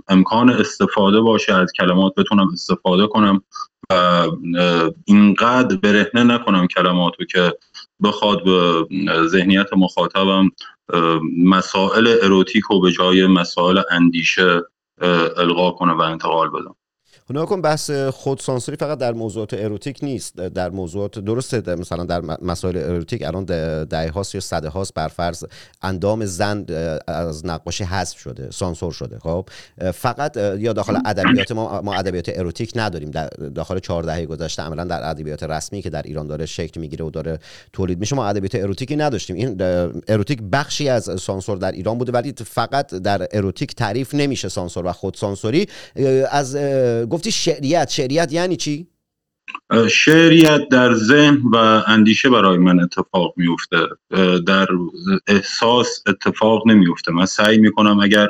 امکان 0.08 0.50
استفاده 0.50 1.20
باشه 1.20 1.54
از 1.54 1.72
کلمات 1.72 2.14
بتونم 2.14 2.48
استفاده 2.52 3.06
کنم 3.06 3.42
و 3.90 4.26
اینقدر 5.04 5.76
برهنه 5.76 6.34
نکنم 6.34 6.66
کلماتو 6.66 7.24
که 7.24 7.54
بخواد 8.02 8.44
به 8.44 8.86
ذهنیت 9.26 9.72
مخاطبم 9.76 10.50
مسائل 11.38 12.16
اروتیک 12.22 12.70
و 12.70 12.80
به 12.80 12.92
جای 12.92 13.26
مسائل 13.26 13.80
اندیشه 13.90 14.62
القا 15.36 15.70
کنه 15.70 15.92
و 15.92 16.00
انتقال 16.00 16.48
بدم. 16.48 16.74
نگاه 17.30 17.46
کن 17.46 17.60
بحث 17.60 17.90
خودسانسوری 17.90 18.76
فقط 18.76 18.98
در 18.98 19.12
موضوعات 19.12 19.54
اروتیک 19.54 19.98
نیست. 20.02 20.36
در 20.36 20.70
موضوعات 20.70 21.18
درسته 21.18 21.74
مثلا 21.74 22.04
در 22.04 22.20
مسائل 22.42 22.76
اروتیک 22.76 23.22
الان 23.22 23.44
دهه 23.84 24.10
هاست 24.10 24.34
یا 24.34 24.40
صده 24.40 24.68
هاست 24.68 24.94
بر 24.94 25.08
فرض 25.08 25.44
اندام 25.82 26.24
زن 26.24 26.64
از 27.06 27.46
نقاشی 27.46 27.84
حذف 27.84 28.18
شده 28.18 28.50
سانسور 28.50 28.92
شده. 28.92 29.18
خب 29.18 29.48
فقط 29.94 30.36
یا 30.36 30.72
داخل 30.72 30.98
ادبیات 31.04 31.52
ما 31.52 31.80
ما 31.80 31.94
ادبیات 31.94 32.38
اروتیک 32.38 32.72
نداریم. 32.76 33.10
در 33.10 33.28
داخل 33.54 33.78
4 33.78 34.02
دهه 34.02 34.26
گذشته 34.26 34.62
عملا 34.62 34.84
در 34.84 35.10
ادبیات 35.10 35.42
رسمی 35.42 35.82
که 35.82 35.90
در 35.90 36.02
ایران 36.02 36.26
داره 36.26 36.46
شکل 36.46 36.80
می‌گیره 36.80 37.04
و 37.04 37.10
داره 37.10 37.38
تولید 37.72 37.98
میشه 37.98 38.16
ما 38.16 38.26
ادبیات 38.26 38.54
اروتیکی 38.54 38.96
نداشتیم. 38.96 39.36
این 39.36 39.56
اروتیک 40.08 40.42
بخشی 40.52 40.88
از 40.88 41.10
سانسور 41.20 41.56
در 41.56 41.72
ایران 41.72 41.98
بوده 41.98 42.12
ولی 42.12 42.34
فقط 42.46 42.94
در 42.94 43.28
اروتیک 43.32 43.74
تعریف 43.74 44.14
نمیشه 44.14 44.48
سانسور 44.48 44.86
و 44.86 44.92
خودسانسوری 44.92 45.66
از 46.30 46.56
گفتی 47.12 47.30
شعریت. 47.30 47.90
شعریت 47.90 48.32
یعنی 48.32 48.56
چی؟ 48.56 48.86
شعریت 49.90 50.68
در 50.70 50.94
ذهن 50.94 51.42
و 51.52 51.56
اندیشه 51.86 52.30
برای 52.30 52.58
من 52.58 52.80
اتفاق 52.80 53.34
میفته 53.36 53.86
در 54.46 54.66
احساس 55.26 56.02
اتفاق 56.06 56.68
نمیفته 56.68 57.12
من 57.12 57.26
سعی 57.26 57.58
می‌کنم 57.58 58.00
اگر 58.00 58.28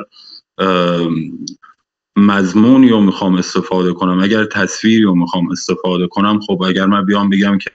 مضمونی 2.15 2.89
رو 2.89 3.01
می‌خوام 3.01 3.35
استفاده 3.35 3.93
کنم 3.93 4.23
اگر 4.23 4.45
تصویری 4.45 5.03
رو 5.03 5.15
می‌خوام 5.15 5.51
استفاده 5.51 6.07
کنم 6.07 6.39
خب 6.39 6.61
اگر 6.61 6.85
من 6.85 7.05
بیام 7.05 7.29
بگم 7.29 7.57
که 7.57 7.71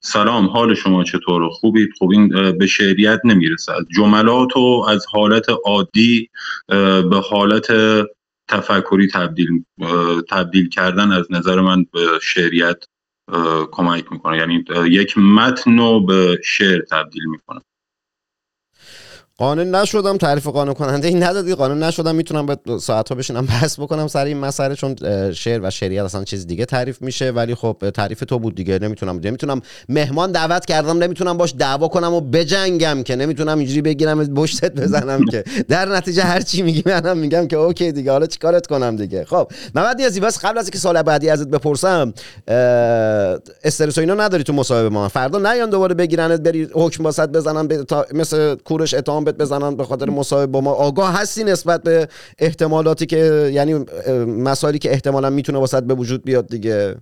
سلام 0.00 0.46
حال 0.46 0.74
شما 0.74 1.04
چطور 1.04 1.48
خوبید؟ 1.48 1.88
خب 1.98 2.10
این 2.10 2.28
به 2.58 2.66
شعریت 2.66 3.20
نمی‌رسد 3.24 3.78
جملات 3.96 4.48
رو 4.54 4.86
از 4.88 5.06
حالت 5.12 5.46
عادی 5.64 6.30
به 7.10 7.22
حالت 7.30 7.66
تفکری 8.52 9.08
تبدیل 9.08 9.64
تبدیل 10.30 10.68
کردن 10.68 11.12
از 11.12 11.26
نظر 11.30 11.60
من 11.60 11.84
به 11.92 12.18
شعریت 12.22 12.84
کمک 13.70 14.12
می‌کنه. 14.12 14.36
یعنی 14.36 14.64
یک 14.86 15.18
متن 15.18 15.78
رو 15.78 16.06
به 16.06 16.40
شعر 16.44 16.80
تبدیل 16.90 17.24
می‌کنه. 17.24 17.60
قانع 19.38 19.64
نشدم 19.64 20.16
تعریف 20.16 20.46
قانع 20.46 20.72
کننده 20.72 21.08
این 21.08 21.22
ندادی. 21.22 21.54
قانع 21.54 21.86
نشدم 21.86 22.14
می‌تونم 22.14 22.46
به 22.46 22.56
ساعت 22.80 23.08
ها 23.08 23.14
بشینم 23.14 23.46
بحث 23.46 23.80
بکنم 23.80 24.06
سر 24.06 24.24
این 24.24 24.36
مسئله 24.36 24.74
چون 24.74 24.96
شعر 25.32 25.60
و 25.62 25.70
شعریت 25.70 26.02
اصلا 26.02 26.24
چیز 26.24 26.46
دیگه 26.46 26.64
تعریف 26.64 27.02
میشه. 27.02 27.30
ولی 27.30 27.54
خب 27.54 27.76
تعریف 27.94 28.20
تو 28.20 28.38
بود 28.38 28.54
دیگه. 28.54 28.78
نمی‌تونم 28.78 29.20
نمی‌تونم 29.24 29.60
مهمان 29.88 30.32
دعوت 30.32 30.66
کردم 30.66 30.98
نمی‌تونم 30.98 31.36
باش 31.36 31.54
دعوا 31.58 31.88
کنم 31.88 32.14
و 32.14 32.20
بجنگم 32.20 33.02
که. 33.02 33.16
نمی‌تونم 33.16 33.58
اینجوری 33.58 33.82
بگیرم 33.82 34.24
بشتت 34.24 34.72
بزنم 34.80 35.24
که. 35.30 35.44
در 35.68 35.88
نتیجه 35.88 36.22
هر 36.22 36.40
چی 36.40 36.62
میگی 36.62 36.82
منم 36.86 37.18
میگم 37.18 37.46
که 37.46 37.56
اوکی 37.56 37.92
دیگه. 37.92 38.12
حالا 38.12 38.26
چیکارت 38.26 38.66
کنم 38.66 38.96
دیگه؟ 38.96 39.24
خب 39.24 39.52
محمد 39.74 39.96
نیازی 39.96 40.20
بس 40.20 40.44
قبل 40.44 40.58
از 40.58 40.64
اینکه 40.64 40.78
سال 40.78 41.02
بعدی 41.02 41.30
ازت 41.30 41.48
بپرسم 41.48 42.14
استرس 43.64 43.98
و 43.98 44.00
نداری 44.00 44.42
تو 44.42 44.52
مصاحبه 44.52 44.88
ما 44.88 45.08
فردا 45.08 45.52
نیان 45.52 45.70
دوباره 45.70 45.94
بگیرنت 45.94 46.40
بری 46.40 46.68
حکم 46.72 47.04
واسط 47.04 47.28
بزنن 47.28 47.68
مثل 48.12 48.54
کورش 48.54 48.94
اتهام 48.94 49.21
بزنن 49.30 49.76
به 49.76 49.84
خاطر 49.84 50.10
مصاحبه 50.10 50.52
با 50.52 50.60
ما. 50.60 50.70
آگاه 50.72 51.20
هستی 51.20 51.44
نسبت 51.44 51.82
به 51.82 52.08
احتمالاتی 52.38 53.06
که 53.06 53.50
یعنی 53.54 53.84
مسائلی 54.26 54.78
که 54.78 54.92
احتمالا 54.92 55.30
می‌تونه 55.30 55.58
واسط 55.58 55.82
به 55.82 55.94
وجود 55.94 56.24
بیاد 56.24 56.46
دیگه؟ 56.46 56.96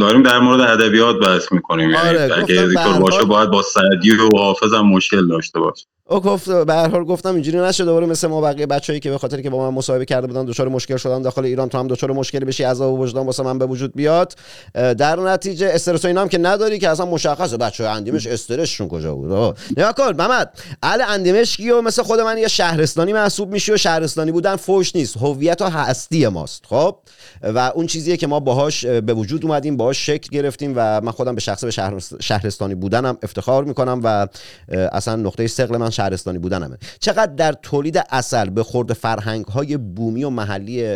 داریم 0.00 0.22
در 0.22 0.38
مورد 0.38 0.60
ادبیات 0.60 1.16
بحث 1.16 1.52
می‌کنیم. 1.52 1.90
یعنی 1.90 2.18
آره 2.18 2.38
اگه 2.38 2.66
باشه 3.00 3.24
باید 3.24 3.50
با 3.50 3.62
سعدی 3.62 4.10
و 4.10 4.36
حافظم 4.36 4.80
مشکل 4.80 5.28
داشته 5.28 5.60
باشه. 5.60 5.86
گفت 6.10 6.50
به 6.50 6.74
هر 6.74 6.88
حال 6.88 7.04
گفتم 7.04 7.34
اینجوری 7.34 7.58
نشه 7.58 7.84
دوباره 7.84 8.06
مثل 8.06 8.26
ما 8.26 8.40
بقیه 8.40 8.66
بچه‌ای 8.66 9.00
که 9.00 9.10
به 9.10 9.18
خاطر 9.18 9.40
که 9.40 9.50
با 9.50 9.70
من 9.70 9.76
مصاحبه 9.76 10.04
کرده 10.04 10.26
بودن 10.26 10.44
دچار 10.44 10.68
مشکل 10.68 10.96
شدن. 10.96 11.22
داخل 11.22 11.44
ایران 11.44 11.68
تو 11.68 11.78
هم 11.78 11.88
دچار 11.88 12.12
مشکلی 12.12 12.44
بشی 12.44 12.64
عذاب 12.64 13.00
وجدان 13.00 13.26
واسه 13.26 13.42
من 13.42 13.58
به 13.58 13.66
وجود 13.66 13.92
بیاد. 13.94 14.34
در 14.74 15.20
نتیجه 15.20 15.70
استرس 15.74 16.04
و 16.04 16.08
اینا 16.08 16.20
هم 16.20 16.28
که 16.28 16.38
نداری 16.38 16.78
که 16.78 16.88
اصلا 16.88 17.06
مشخصه. 17.06 17.56
بچه 17.56 17.84
اندیمش 17.84 18.26
استرسشون 18.26 18.88
کجا 18.88 19.14
بود؟ 19.14 19.56
نگاه 19.76 19.94
کن 19.94 20.16
محمد. 20.18 20.52
اهل 20.82 21.02
اندیمشکی 21.08 21.70
و 21.70 21.80
مثل 21.80 22.02
خود 22.02 22.20
من 22.20 22.38
یه 22.38 22.48
شهرستانی 22.48 23.12
محسوب 23.12 23.52
میشی 23.52 23.72
و 23.72 23.76
شهرستانی 23.76 24.32
بودن 24.32 24.56
فوش 24.56 24.96
نیست. 24.96 25.16
هویت 25.16 25.62
و 25.62 25.64
هستی 25.64 26.28
ماست. 26.28 26.66
خب؟ 26.66 26.96
و 27.42 27.72
اون 27.74 27.86
چیزیه 27.86 28.16
که 28.16 28.26
ما 28.26 28.40
باهاش 28.40 28.84
به 28.84 29.14
وجود 29.14 29.44
اومدیم 29.44 29.76
باهاش 29.76 30.06
شکل 30.06 30.28
گرفتیم 30.32 30.72
و 30.76 31.00
من 31.00 31.12
خودم 31.12 31.34
به 31.34 31.40
شخصه 31.40 31.66
به 31.66 31.70
شهر... 31.70 31.98
شهرستانی 32.20 32.74
بودنم 32.74 33.18
افتخار 33.22 33.64
می‌کنم 33.64 34.00
و 34.04 34.26
اصلا 34.68 35.16
نقطه 35.16 35.46
ثقل 35.46 35.76
من 35.76 35.90
شهرستانی 36.00 36.38
بودنمه. 36.38 36.78
چقدر 37.00 37.34
در 37.34 37.52
تولید 37.52 38.04
اصل 38.10 38.50
به 38.50 38.62
خورد 38.62 38.92
فرهنگ 38.92 39.44
های 39.44 39.76
بومی 39.76 40.24
و 40.24 40.30
محلی 40.30 40.86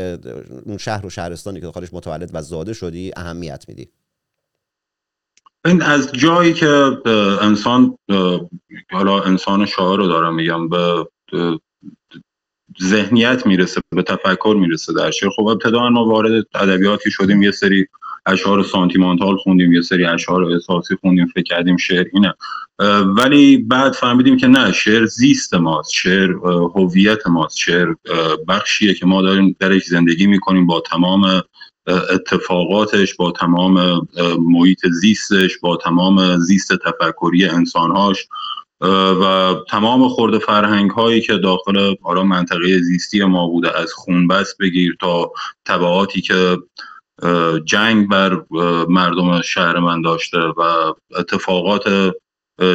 اون 0.66 0.76
شهر 0.78 1.06
و 1.06 1.10
شهرستانی 1.10 1.60
که 1.60 1.66
داخلش 1.66 1.88
متولد 1.92 2.30
و 2.32 2.42
زاده 2.42 2.72
شدی 2.72 3.12
اهمیت 3.16 3.64
میدی؟ 3.68 3.88
این 5.64 5.82
از 5.82 6.12
جایی 6.12 6.54
که 6.54 6.68
انسان 7.40 7.98
حالا 8.90 9.22
انسان 9.22 9.66
شاعر 9.66 9.98
رو 9.98 10.06
دارم 10.06 10.34
میگم 10.34 10.68
به 10.68 11.06
ذهنیت 12.82 13.46
می‌رسه 13.46 13.80
به 13.90 14.02
تفکر 14.02 14.56
می‌رسه 14.60 14.92
در 14.92 15.10
شعر. 15.10 15.30
خب 15.36 15.46
ابتدا 15.46 15.88
ما 15.88 16.04
وارد 16.04 16.44
ادبیاتی 16.54 17.10
شدیم 17.10 17.42
یه 17.42 17.50
سری 17.50 17.86
اشعار 18.26 18.62
سانتیمانتال 18.62 19.36
خوندیم 19.36 19.72
یه 19.72 19.80
سری 19.80 20.04
اشعار 20.04 20.44
احساسی 20.44 20.96
خوندیم 21.00 21.26
فکر 21.26 21.42
کردیم 21.42 21.76
شعر 21.76 22.06
اینه. 22.12 22.34
ولی 23.16 23.56
بعد 23.56 23.92
فهمیدیم 23.92 24.36
که 24.36 24.46
نه 24.46 24.72
شعر 24.72 25.06
زیست 25.06 25.54
ماست 25.54 25.90
شعر 25.92 26.32
هویت 26.74 27.26
ماست 27.26 27.56
شعر 27.56 27.94
بخشیه 28.48 28.94
که 28.94 29.06
ما 29.06 29.22
داریم 29.22 29.56
درش 29.58 29.84
زندگی 29.84 30.26
می‌کنیم 30.26 30.66
با 30.66 30.80
تمام 30.80 31.42
اتفاقاتش 31.86 33.14
با 33.14 33.30
تمام 33.32 34.06
محیط 34.38 34.86
زیستش 34.86 35.58
با 35.58 35.76
تمام 35.76 36.38
زیست 36.38 36.72
تفکری 36.72 37.44
انسانهاش 37.44 38.26
و 39.20 39.54
تمام 39.68 40.08
خورده 40.08 40.38
فرهنگ 40.38 40.90
هایی 40.90 41.20
که 41.20 41.36
داخل 41.36 41.94
حالا 42.02 42.22
منطقه 42.22 42.78
زیستی 42.78 43.24
ما 43.24 43.46
بوده 43.48 43.78
از 43.78 43.92
خونبس 43.92 44.54
بگیر 44.60 44.96
تا 45.00 45.32
طبعاتی 45.64 46.20
که 46.20 46.58
جنگ 47.64 48.08
بر 48.08 48.42
مردم 48.88 49.40
شهر 49.42 49.78
من 49.78 50.02
داشته 50.02 50.38
و 50.38 50.94
اتفاقات 51.16 52.14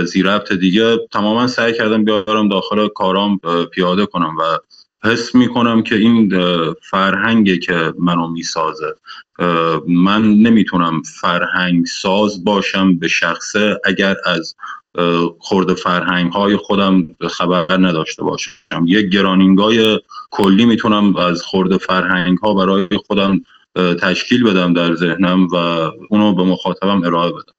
زیربط 0.03 0.53
دیگه 0.53 0.97
تماما 1.11 1.47
سعی 1.47 1.73
کردم 1.73 2.03
بیارم 2.03 2.49
داخل 2.49 2.87
کارام 2.87 3.39
پیاده 3.71 4.05
کنم 4.05 4.37
و 4.39 4.57
حس 5.03 5.35
می‌کنم 5.35 5.83
که 5.83 5.95
این 5.95 6.33
فرهنگه 6.81 7.57
که 7.57 7.93
منو 7.99 8.27
می‌سازه. 8.27 8.95
من 9.87 10.21
نمی‌تونم 10.21 11.01
فرهنگ 11.01 11.85
ساز 11.85 12.43
باشم 12.43 12.97
به 12.97 13.07
شخصه 13.07 13.81
اگر 13.85 14.15
از 14.25 14.55
خورده 15.39 15.73
فرهنگ 15.73 16.31
های 16.31 16.57
خودم 16.57 17.15
خبر 17.29 17.77
نداشته 17.77 18.23
باشم. 18.23 18.51
یک 18.85 19.09
گرانینگای 19.09 19.99
کلی 20.31 20.65
می‌تونم 20.65 21.15
از 21.15 21.41
خورده 21.41 21.77
فرهنگ 21.77 22.37
ها 22.37 22.53
برای 22.53 22.87
خودم 23.07 23.41
تشکیل 23.75 24.43
بدم 24.43 24.73
در 24.73 24.95
ذهنم 24.95 25.47
و 25.47 25.55
اونو 26.09 26.35
به 26.35 26.43
مخاطبم 26.43 27.03
ارائه 27.03 27.31
بدم. 27.31 27.58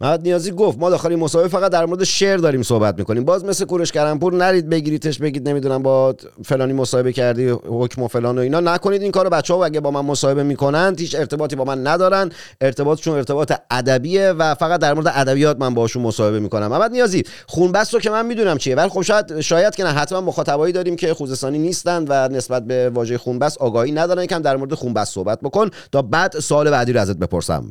محمد 0.00 0.22
نیازی 0.22 0.50
گفت 0.50 0.78
ما 0.78 0.90
داخل 0.90 1.08
این 1.08 1.18
مصاحبه 1.18 1.48
فقط 1.48 1.72
در 1.72 1.86
مورد 1.86 2.04
شعر 2.04 2.36
داریم 2.36 2.62
صحبت 2.62 2.98
می‌کنیم. 2.98 3.24
باز 3.24 3.44
مثل 3.44 3.64
کورش 3.64 3.92
کرمپور 3.92 4.34
نرید 4.34 4.68
بگیریدش 4.68 5.18
بگید 5.18 5.48
نمی‌دونم 5.48 5.82
با 5.82 6.14
فلانی 6.44 6.72
مصاحبه 6.72 7.12
کردی 7.12 7.48
حکم 7.48 8.02
و 8.02 8.08
فلان 8.08 8.38
و 8.38 8.40
اینا. 8.40 8.60
نکنید 8.60 9.02
این 9.02 9.12
کارو 9.12 9.30
بچه‌ها 9.30 9.64
اگه 9.64 9.80
با 9.80 9.90
من 9.90 10.00
مصاحبه 10.00 10.42
می‌کنن 10.42 10.94
هیچ 10.98 11.14
ارتباطی 11.14 11.56
با 11.56 11.64
من 11.64 11.86
ندارن. 11.86 12.30
ارتباطشون 12.60 13.16
ارتباط 13.16 13.52
ادبیه 13.70 14.30
و 14.30 14.54
فقط 14.54 14.80
در 14.80 14.94
مورد 14.94 15.12
ادبیات 15.14 15.60
من 15.60 15.74
باشون 15.74 16.02
مصاحبه 16.02 16.40
می‌کنم. 16.40 16.66
محمد 16.66 16.90
نیازی 16.90 17.24
خونبست 17.46 17.94
رو 17.94 18.00
که 18.00 18.10
من 18.10 18.26
می‌دونم 18.26 18.58
چیه. 18.58 18.74
ولی 18.74 18.88
خب 18.88 19.02
شاید 19.02 19.40
شاید 19.40 19.74
که 19.74 19.84
نه 19.84 19.90
حتما 19.90 20.20
مخاطبایی 20.20 20.72
داریم 20.72 20.96
که 20.96 21.14
خوزستانی 21.14 21.58
نیستن 21.58 22.04
و 22.08 22.28
نسبت 22.28 22.64
به 22.64 22.90
واژه 22.90 23.18
خونبست 23.18 23.58
آگاهی 23.58 23.92
ندارن. 23.92 24.24
یکم 24.24 24.42
در 24.42 24.56
مورد 24.56 24.74
خونبست 24.74 25.14
صحبت 25.14 25.40
بکن 25.40 25.70
تا 25.92 26.02
بعد 26.02 26.38
سوال 26.38 26.70
بعدی 26.70 26.92
رو 26.92 27.00
ازت 27.00 27.16
بپرسم. 27.16 27.70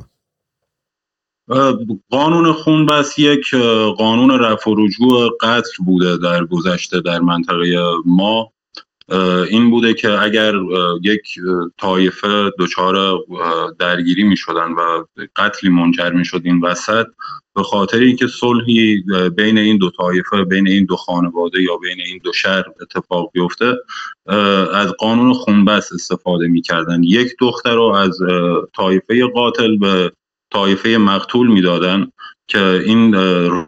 قانون 2.10 2.52
خون 2.52 2.86
بس 2.86 3.18
یک 3.18 3.54
قانون 3.96 4.30
رفع 4.30 4.70
و 4.70 4.74
رجوع 4.78 5.30
قتل 5.40 5.84
بوده 5.84 6.16
در 6.16 6.44
گذشته 6.44 7.00
در 7.00 7.20
منطقه 7.20 7.76
ما. 8.06 8.52
این 9.50 9.70
بوده 9.70 9.94
که 9.94 10.22
اگر 10.22 10.54
یک 11.02 11.38
طایفه 11.78 12.52
دچار 12.58 13.18
درگیری 13.78 14.24
می 14.24 14.36
شدن 14.36 14.72
و 14.72 15.04
قتلی 15.36 15.70
منجر 15.70 16.10
می 16.10 16.24
شد 16.24 16.40
این 16.44 16.60
وسط 16.60 17.06
به 17.54 17.62
خاطر 17.62 17.98
اینکه 17.98 18.26
صلحی 18.26 19.04
بین 19.36 19.58
این 19.58 19.78
دو 19.78 19.90
طایفه 19.90 20.44
بین 20.44 20.68
این 20.68 20.84
دو 20.84 20.96
خانواده 20.96 21.62
یا 21.62 21.76
بین 21.76 22.00
این 22.06 22.20
دو 22.24 22.32
شهر 22.32 22.64
اتفاق 22.80 23.30
بیفته 23.32 23.74
از 24.74 24.92
قانون 24.98 25.32
خونبس 25.32 25.92
استفاده 25.92 26.48
می‌کردن. 26.48 27.02
یک 27.02 27.28
دختر 27.40 27.74
رو 27.74 27.82
از 27.82 28.18
طایفه 28.76 29.26
قاتل 29.26 29.76
به 29.76 30.12
طایفه 30.52 30.88
مقتول 30.88 31.46
می‌دادن 31.46 32.12
که 32.48 32.82
این 32.86 33.12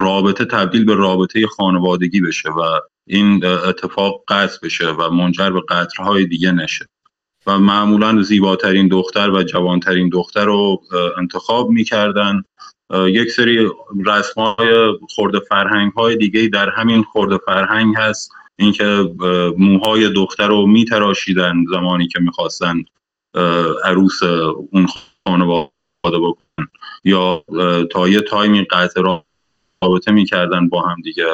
رابطه 0.00 0.44
تبدیل 0.44 0.84
به 0.84 0.94
رابطه 0.94 1.46
خانوادگی 1.46 2.20
بشه 2.20 2.48
و 2.50 2.80
این 3.06 3.44
اتفاق 3.44 4.24
قطع 4.28 4.58
بشه 4.62 4.90
و 4.90 5.10
منجر 5.10 5.50
به 5.50 5.60
قطرهای 5.68 6.26
دیگه 6.26 6.52
نشه. 6.52 6.86
و 7.46 7.58
معمولا 7.58 8.22
زیباترین 8.22 8.88
دختر 8.88 9.30
و 9.30 9.42
جوانترین 9.42 10.08
دختر 10.08 10.44
رو 10.44 10.82
انتخاب 11.18 11.70
می‌کردن. 11.70 12.42
یک 12.94 13.30
سری 13.30 13.68
رسم 14.06 14.40
های 14.40 14.92
خورده 15.14 15.40
فرهنگ 15.40 15.92
های 15.92 16.16
دیگه 16.16 16.48
در 16.48 16.70
همین 16.70 17.02
خورده 17.02 17.38
فرهنگ 17.46 17.94
هست. 17.96 18.32
اینکه 18.58 19.14
موهای 19.58 20.08
دختر 20.08 20.48
رو 20.48 20.66
میتراشیدن 20.66 21.64
زمانی 21.70 22.08
که 22.08 22.20
می‌خواستن 22.20 22.84
عروس 23.84 24.22
اون 24.72 24.86
خانواده 25.26 25.70
بکنن 26.04 26.68
یا 27.04 27.44
تا 27.90 28.08
یه 28.08 28.20
تایمی 28.20 28.64
قطع 28.64 29.20
رابطه 29.82 30.12
می‌کردن 30.12 30.68
با 30.68 30.82
هم 30.82 30.96
دیگه 31.04 31.26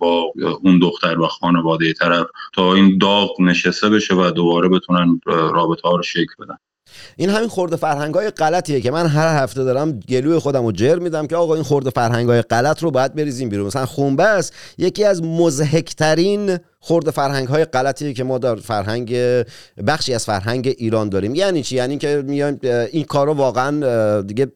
با 0.00 0.32
اون 0.62 0.78
دختر 0.78 1.20
و 1.20 1.26
خانواده 1.26 1.92
طرف 1.92 2.26
تا 2.54 2.74
این 2.74 2.98
داغ 2.98 3.40
نشسته 3.40 3.88
بشه 3.88 4.14
و 4.14 4.30
دوباره 4.30 4.68
بتونن 4.68 5.20
رابطه 5.26 5.88
ها 5.88 5.96
رو 5.96 6.02
شکل 6.02 6.34
بدن. 6.44 6.58
این 7.16 7.30
همین 7.30 7.48
خورده 7.48 7.76
فرهنگ 7.76 8.14
های 8.14 8.30
غلطیه 8.30 8.80
که 8.80 8.90
من 8.90 9.06
هر 9.06 9.42
هفته 9.42 9.64
دارم 9.64 10.00
گلوی 10.00 10.38
خودم 10.38 10.64
رو 10.64 10.72
جر 10.72 10.98
میدم 10.98 11.26
که 11.26 11.36
آقا 11.36 11.54
این 11.54 11.62
خورده 11.62 11.90
فرهنگ 11.90 12.28
های 12.28 12.42
غلط 12.42 12.82
رو 12.82 12.90
باید 12.90 13.14
بریزیم 13.14 13.48
بیرون. 13.48 13.66
مثلا 13.66 13.86
خونبس 13.86 14.50
یکی 14.78 15.04
از 15.04 15.22
مزهکترین 15.22 16.58
خورده 16.80 17.10
فرهنگ 17.10 17.48
های 17.48 17.64
غلطیه 17.64 18.12
که 18.12 18.24
ما 18.24 18.38
در 18.38 18.56
فرهنگ 18.56 19.16
بخشی 19.86 20.14
از 20.14 20.24
فرهنگ 20.24 20.74
ایران 20.78 21.08
داریم. 21.08 21.34
یعنی 21.34 21.62
چی؟ 21.62 21.76
یعنی 21.76 21.98
که 21.98 22.22
میایم 22.26 22.58
این 22.92 23.04
کارو 23.04 23.32
واقعا 23.32 24.20
دیگه 24.20 24.46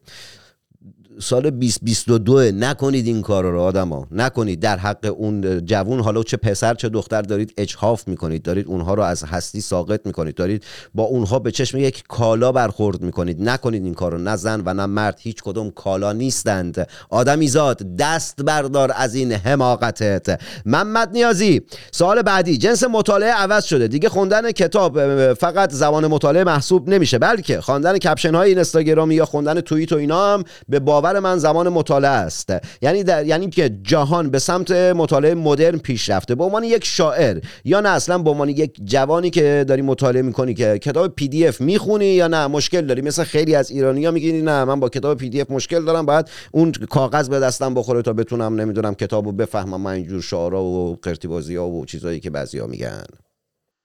سال 1.20 1.50
2022 1.50 2.40
نکنید 2.40 3.06
این 3.06 3.22
کار 3.22 3.44
رو 3.44 3.60
آدما 3.60 4.06
نکنید. 4.10 4.60
در 4.60 4.76
حق 4.76 5.14
اون 5.16 5.66
جوون 5.66 6.00
حالا 6.00 6.22
چه 6.22 6.36
پسر 6.36 6.74
چه 6.74 6.88
دختر 6.88 7.22
دارید 7.22 7.54
اجحاف 7.56 8.08
می‌کنید. 8.08 8.42
دارید 8.42 8.66
اونها 8.66 8.94
رو 8.94 9.02
از 9.02 9.22
هستی 9.22 9.60
ساقط 9.60 10.00
می‌کنید. 10.04 10.34
دارید 10.34 10.64
با 10.94 11.02
اونها 11.02 11.38
به 11.38 11.50
چشم 11.50 11.78
یک 11.78 12.04
کالا 12.08 12.52
برخورد 12.52 13.02
می‌کنید. 13.02 13.42
نکنید 13.42 13.84
این 13.84 13.94
کار 13.94 14.18
نه 14.18 14.36
زن 14.36 14.62
و 14.66 14.74
نه 14.74 14.86
مرد 14.86 15.18
هیچ 15.20 15.42
کدوم 15.42 15.70
کالا 15.70 16.12
نیستند. 16.12 16.86
آدمی 17.10 17.48
زاد 17.48 17.96
دست 17.96 18.42
بردار 18.42 18.92
از 18.96 19.14
این 19.14 19.32
حماقتت. 19.32 20.40
محمد 20.66 21.10
نیازی 21.12 21.62
سوال 21.92 22.22
بعدی. 22.22 22.58
جنس 22.58 22.84
مطالعه 22.84 23.32
عوض 23.32 23.64
شده. 23.64 23.88
دیگه 23.88 24.08
خوندن 24.08 24.52
کتاب 24.52 24.98
فقط 25.34 25.72
زبان 25.72 26.06
مطالعه 26.06 26.44
محسوب 26.44 26.88
نمیشه. 26.88 27.18
بلکه 27.18 27.60
خواندن 27.60 27.98
caption 27.98 28.34
های 28.34 28.50
اینستاگرامی 28.50 29.14
یا 29.14 29.24
خوندن 29.24 29.60
توییت 29.60 29.92
و 29.92 29.96
اینا 29.96 30.34
هم 30.34 30.44
به 30.68 30.80
باور 30.80 31.07
من 31.16 31.38
زمان 31.38 31.68
مطالعه 31.68 32.10
است. 32.10 32.52
یعنی 32.82 33.02
در 33.02 33.26
یعنی 33.26 33.50
که 33.50 33.70
جهان 33.82 34.30
به 34.30 34.38
سمت 34.38 34.70
مطالعه 34.70 35.34
مدرن 35.34 35.78
پیش 35.78 36.10
رفته. 36.10 36.34
به 36.34 36.44
عنوان 36.44 36.64
یک 36.64 36.84
شاعر 36.84 37.38
یا 37.64 37.80
نه 37.80 37.88
اصلا 37.88 38.18
به 38.18 38.30
عنوان 38.30 38.48
یک 38.48 38.76
جوانی 38.84 39.30
که 39.30 39.64
داری 39.68 39.82
مطالعه 39.82 40.22
می‌کنی 40.22 40.54
که 40.54 40.78
کتاب 40.78 41.14
PDF 41.14 41.60
می‌خونی 41.60 42.06
یا 42.06 42.28
نه 42.28 42.46
مشکل 42.46 42.86
داری. 42.86 43.02
مثل 43.02 43.24
خیلی 43.24 43.54
از 43.54 43.70
ایرانی 43.70 44.04
ها 44.04 44.10
میگی 44.10 44.42
نه 44.42 44.64
من 44.64 44.80
با 44.80 44.88
کتاب 44.88 45.18
PDF 45.18 45.50
مشکل 45.50 45.84
دارم 45.84 46.06
باید 46.06 46.26
اون 46.52 46.72
کاغذ 46.72 47.28
به 47.28 47.40
دستم 47.40 47.74
بخوره 47.74 48.02
تا 48.02 48.12
بتونم 48.12 48.60
نمی‌دونم 48.60 48.94
کتابو 48.94 49.32
بفهمم. 49.32 49.80
من 49.80 49.92
اینجور 49.92 50.20
شعرا 50.22 50.62
و 50.62 50.98
قرتی 51.02 51.28
بازی 51.28 51.56
ها 51.56 51.68
و 51.68 51.84
چیزایی 51.84 52.20
که 52.20 52.30
بعضیا 52.30 52.66
میگن. 52.66 53.04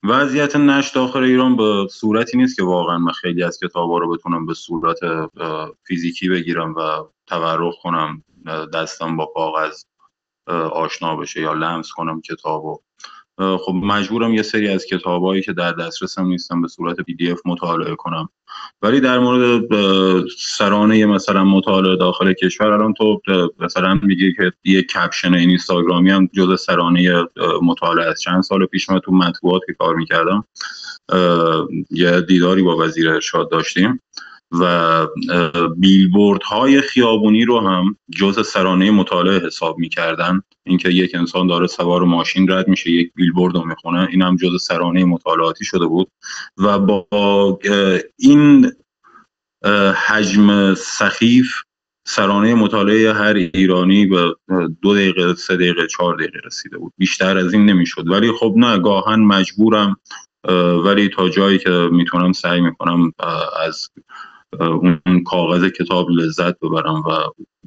وضعیت 0.04 0.56
نشر 0.56 0.92
داخل 0.96 1.24
ایران 1.24 1.56
به 1.56 1.88
صورتی 1.92 2.38
نیست 2.38 2.56
که 2.56 2.64
واقعا 2.64 2.98
من 2.98 3.12
خیلی 3.12 3.44
از 3.44 3.60
کتابا 3.60 3.98
رو 3.98 4.12
بتونم 4.12 4.46
به 4.46 4.54
صورت 4.54 4.98
فیزیکی 5.88 6.30
بگیرم 6.30 6.76
و 6.76 6.82
تورخ 7.28 7.76
کنم 7.82 8.24
دستم 8.74 9.18
با 9.18 9.26
کاغذ 9.26 9.84
آشنا 10.72 11.16
بشه 11.16 11.42
یا 11.42 11.54
لمس 11.54 11.92
کنم 11.92 12.22
کتابو. 12.22 12.82
خب 13.38 13.74
مجبورم 13.74 14.34
یه 14.34 14.42
سری 14.42 14.68
از 14.70 14.86
کتابایی 14.86 15.42
که 15.42 15.54
در 15.54 15.72
دسترسم 15.72 16.26
نیستم 16.26 16.62
به 16.62 16.68
صورت 16.68 17.02
پی 17.02 17.14
دی 17.14 17.32
اف 17.32 17.40
مطالعه 17.46 17.96
کنم. 17.96 18.30
ولی 18.82 19.00
در 19.00 19.20
مورد 19.20 19.62
سرانه 20.58 21.06
مثلا 21.06 21.44
مطالعه 21.44 21.96
داخل 21.96 22.34
کشور 22.34 22.68
الان 22.68 22.94
تو 22.94 23.22
مثلا 23.60 24.00
میگی 24.04 24.34
که 24.34 24.52
یه 24.64 24.82
کپشن 24.82 25.34
اینستاگرامی 25.34 26.10
هم 26.10 26.30
جز 26.34 26.62
سرانه 26.62 27.26
مطالعه 27.62 28.06
از 28.10 28.22
چند 28.22 28.44
سال 28.44 28.66
پیش 28.66 28.90
من 28.90 29.00
تو 29.00 29.12
مطبوعات 29.12 29.62
که 29.68 29.74
کار 29.74 29.96
می‌کردم 29.96 30.46
یه 31.92 32.22
دیداری 32.22 32.62
با 32.62 32.78
وزیر 32.78 33.10
ارشاد 33.10 33.52
داشتیم. 33.52 34.00
و 34.60 35.08
بیلبورد 35.78 36.44
های 36.44 36.82
خیابونی 36.82 37.46
رو 37.46 37.60
هم 37.60 37.96
جز 38.16 38.48
سرانه 38.48 38.92
مطالعه 38.92 39.46
حساب 39.46 39.80
می‌کردن. 39.80 40.42
اینکه 40.66 40.90
یک 40.90 41.16
انسان 41.16 41.48
داره 41.48 41.68
سوار 41.68 42.04
ماشین 42.04 42.52
رد 42.52 42.68
میشه 42.68 42.92
یک 42.92 43.12
بیلبورد 43.16 43.56
رو 43.56 43.64
می‌خونه 43.66 44.08
این 44.12 44.22
هم 44.22 44.36
جز 44.36 44.64
سرانه 44.64 45.06
مطالعاتی 45.06 45.66
شده 45.66 45.86
بود. 45.86 46.08
و 46.58 46.80
با 46.80 47.08
این 48.20 48.72
حجم 50.08 50.74
سخیف 50.74 51.52
سرانه 52.08 52.56
مطالعه 52.56 53.14
هر 53.14 53.34
ایرانی 53.34 54.06
به 54.06 54.36
دو 54.82 54.96
دقیقه 54.96 55.34
سه 55.34 55.56
دقیقه 55.56 55.88
چهار 55.88 56.16
دقیقه 56.16 56.40
رسیده 56.46 56.78
بود. 56.78 56.94
بیشتر 56.98 57.38
از 57.38 57.54
این 57.54 57.66
نمی‌شد. 57.66 58.10
ولی 58.10 58.32
خب 58.32 58.54
نه 58.58 58.80
گاهن 58.80 59.20
مجبورم 59.20 59.98
ولی 60.86 61.10
تا 61.10 61.30
جایی 61.30 61.60
که 61.60 61.90
می‌تونم 61.92 62.32
سعی 62.32 62.62
می‌کنم 62.62 63.14
از 63.66 63.90
اون 64.62 65.24
کاغذ 65.26 65.70
کتاب 65.70 66.10
لذت 66.10 66.60
ببرم 66.60 66.96
و 66.96 67.12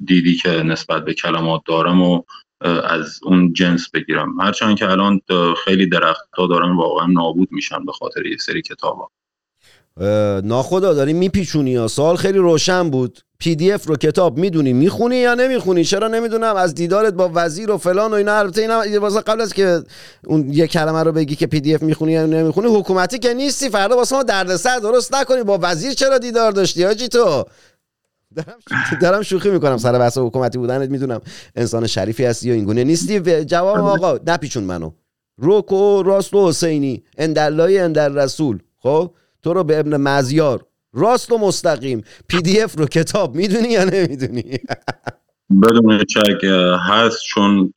دیدی 0.05 0.37
که 0.37 0.51
نسبت 0.51 1.05
به 1.05 1.15
کلمات 1.15 1.63
دارم 1.67 2.03
و 2.03 2.23
از 2.85 3.21
اون 3.23 3.53
جنس 3.53 3.91
بگیرم. 3.91 4.41
هرچند 4.41 4.79
که 4.79 4.91
الان 4.91 5.21
خیلی 5.65 5.87
درخت 5.87 6.29
ها 6.37 6.47
دارن 6.47 6.77
واقعا 6.77 7.07
نابود 7.07 7.49
میشن 7.53 7.85
به 7.85 7.93
خاطر 7.93 8.27
یه 8.27 8.37
سری 8.37 8.63
کتاب 8.63 8.97
ها 8.97 9.11
ناخدا 10.45 10.95
داری 10.95 11.13
میپیچونی 11.13 11.71
یا 11.71 11.89
سوال 11.89 12.17
خیلی 12.17 12.39
روشن 12.39 12.91
بود. 12.91 13.19
پی 13.39 13.57
دی 13.57 13.73
اف 13.73 13.87
رو 13.87 13.97
کتاب 13.97 14.39
می‌دونی 14.39 14.73
می‌خونی 14.73 15.17
یا 15.17 15.35
نمی‌خونی؟ 15.35 15.85
چرا 15.85 16.09
نمی‌دونم؟ 16.09 16.57
از 16.57 16.75
دیدارت 16.75 17.15
با 17.15 17.31
وزیر 17.35 17.71
و 17.71 17.79
فلان 17.79 18.11
و 18.11 18.15
اینا 18.15 18.39
البته 18.39 18.61
اینا 18.61 19.01
واسه 19.01 19.21
قبل 19.21 19.41
از 19.41 19.53
که 19.53 19.83
اون 20.27 20.53
یه 20.53 20.67
کلمه 20.67 21.03
رو 21.03 21.13
بگی 21.13 21.37
که 21.37 21.47
پی 21.47 21.61
دی 21.61 21.75
اف 21.75 21.83
می‌خونی 21.83 22.13
یا 22.13 22.27
نمی‌خونی 22.27 22.69
حکومتی 22.79 23.19
که 23.19 23.35
نیستی. 23.35 23.69
فردا 23.69 23.97
واسه 23.97 24.17
ما 24.17 24.23
دردسر 24.23 24.79
درست 24.79 25.15
نکنی. 25.15 25.43
با 25.43 25.59
وزیر 25.63 25.93
چرا 25.93 26.19
دیدار 26.19 26.53
داشتی 26.53 26.85
آجی 26.85 27.09
تو؟ 27.09 27.45
دارم 29.01 29.23
شوخی 29.23 29.51
می‌کنم. 29.51 29.77
سر 29.77 29.99
بحث 29.99 30.19
حکومتی 30.19 30.59
بودنت 30.59 30.91
می‌دونم 30.91 31.21
انسان 31.57 31.87
شریفی 31.87 32.25
هستی 32.25 32.49
یا 32.49 32.55
اینگونه 32.55 32.85
نیستی. 32.85 33.45
جواب 33.45 33.79
آقا 33.79 34.19
نپیچون 34.27 34.65
منو. 34.65 34.91
روکو 35.39 36.03
راست 36.03 36.35
و 36.35 36.49
حسینی. 36.49 37.03
اندرلای 37.19 37.79
اندر 37.79 38.09
رسول 38.09 38.59
خب؟ 38.83 39.11
تو 39.47 39.53
رو 39.53 39.65
به 39.65 39.81
ابن 39.81 39.97
مزیار 39.97 40.67
راست 40.95 41.33
و 41.33 41.39
مستقیم. 41.39 42.05
پی 42.29 42.43
دی 42.43 42.61
اف 42.61 42.79
رو 42.79 42.87
کتاب 42.87 43.35
می‌دونی 43.35 43.69
یا 43.69 43.85
نمی‌دونی؟ 43.85 44.43
بدون 45.63 46.05
شک 46.09 46.45
هست 46.89 47.23
چون 47.23 47.73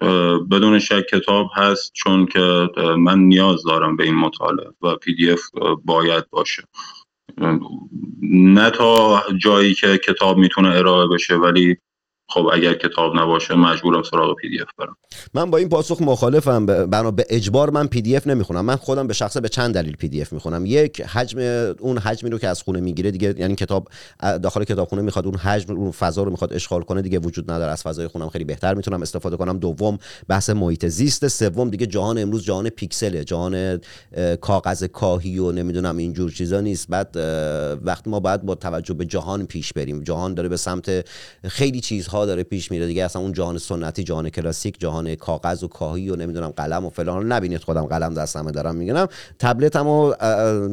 بدون 0.51 0.79
شک 0.79 1.08
کتاب 1.08 1.47
هست 1.55 1.93
چون 1.93 2.25
که 2.25 2.67
من 2.97 3.19
نیاز 3.19 3.63
دارم 3.63 3.95
به 3.95 4.03
این 4.03 4.15
مطالعه 4.15 4.67
و 4.82 4.95
پی 4.95 5.15
دی 5.15 5.32
اف 5.32 5.41
باید 5.86 6.29
باشه. 6.29 6.63
نه 8.32 8.69
تا 8.69 9.23
جایی 9.38 9.73
که 9.73 9.97
کتاب 9.97 10.38
می‌تونه 10.38 10.69
ارائه 10.69 11.08
بشه 11.08 11.36
ولی 11.36 11.77
خب 12.33 12.47
اگر 12.53 12.73
کتاب 12.73 13.15
نباشه 13.15 13.55
مجبورم 13.55 14.03
سراغ 14.03 14.35
پی 14.35 14.49
دی 14.49 14.61
اف 14.61 14.67
برم. 14.77 14.95
من 15.33 15.51
با 15.51 15.57
این 15.57 15.69
پاسخ 15.69 16.01
مخالفم. 16.01 16.65
بنا 16.65 17.11
به 17.11 17.25
اجبار 17.29 17.69
من 17.69 17.87
پی 17.87 18.01
دی 18.01 18.15
اف 18.15 18.27
نمی‌خونم. 18.27 18.65
من 18.65 18.75
خودم 18.75 19.07
به 19.07 19.13
شخصه 19.13 19.41
به 19.41 19.49
چند 19.49 19.73
دلیل 19.73 19.95
پی 19.95 20.07
دی 20.07 20.21
اف 20.21 20.33
می‌خونم. 20.33 20.65
یک 20.65 21.01
حجم 21.01 21.39
اون 21.79 21.97
حجمی 21.97 22.29
رو 22.29 22.37
که 22.37 22.47
از 22.47 22.61
خونه 22.61 22.79
می‌گیره 22.79 23.11
دیگه 23.11 23.35
یعنی 23.37 23.55
کتاب 23.55 23.87
داخل 24.43 24.63
کتابخونه 24.63 25.01
می‌خواد 25.01 25.25
اون 25.25 25.35
حجم 25.35 25.75
اون 25.75 25.91
فضا 25.91 26.23
رو 26.23 26.31
می‌خواد 26.31 26.53
اشغال 26.53 26.81
کنه 26.81 27.01
دیگه 27.01 27.19
وجود 27.19 27.51
نداره. 27.51 27.71
از 27.71 27.83
فضای 27.83 28.07
خونم 28.07 28.29
خیلی 28.29 28.43
بهتر 28.43 28.73
می‌تونم 28.73 29.01
استفاده 29.01 29.37
کنم. 29.37 29.57
دوم 29.57 29.97
بحث 30.27 30.49
محیط 30.49 30.85
زیست. 30.85 31.27
سوم 31.27 31.69
دیگه 31.69 31.85
جهان 31.85 32.17
امروز 32.17 32.43
جهان 32.43 32.69
پیکسله. 32.69 33.23
جهان 33.23 33.79
کاغذ 34.41 34.83
کاهی 34.83 35.39
و 35.39 35.51
نمی‌دونم 35.51 35.97
اینجور 35.97 36.31
چیزا 36.31 36.61
نیست. 36.61 36.87
بعد 36.89 37.15
وقتی 37.83 38.09
ما 38.09 38.19
باید 38.19 38.41
با 38.41 38.55
توجه 38.55 38.93
به 38.93 39.05
جهان 39.05 39.45
پیش 39.45 39.73
بریم. 39.73 40.03
جهان 40.03 40.33
داره 40.33 40.49
به 40.49 40.57
سمت 40.57 41.05
خیلی 41.47 41.81
چیزها 41.81 42.18
داره 42.25 42.43
پیش 42.43 42.71
میره 42.71 42.88
دیگه. 42.88 43.05
اصلا 43.05 43.21
اون 43.21 43.32
جهان 43.32 43.58
سنتی 43.58 44.03
جهان 44.03 44.29
کلاسیک 44.29 44.79
جهان 44.79 45.15
کاغذ 45.15 45.63
و 45.63 45.67
کاهی 45.67 46.10
و 46.10 46.15
نمی‌دونم 46.15 46.49
قلم 46.49 46.86
و 46.86 46.89
فلان. 46.89 47.17
رو 47.17 47.27
نبینید 47.27 47.63
خودم 47.63 47.86
قلم 47.86 48.13
دستمه 48.13 48.51
دارم 48.51 48.75
میگنم 48.75 49.08
تبلتمو 49.39 50.13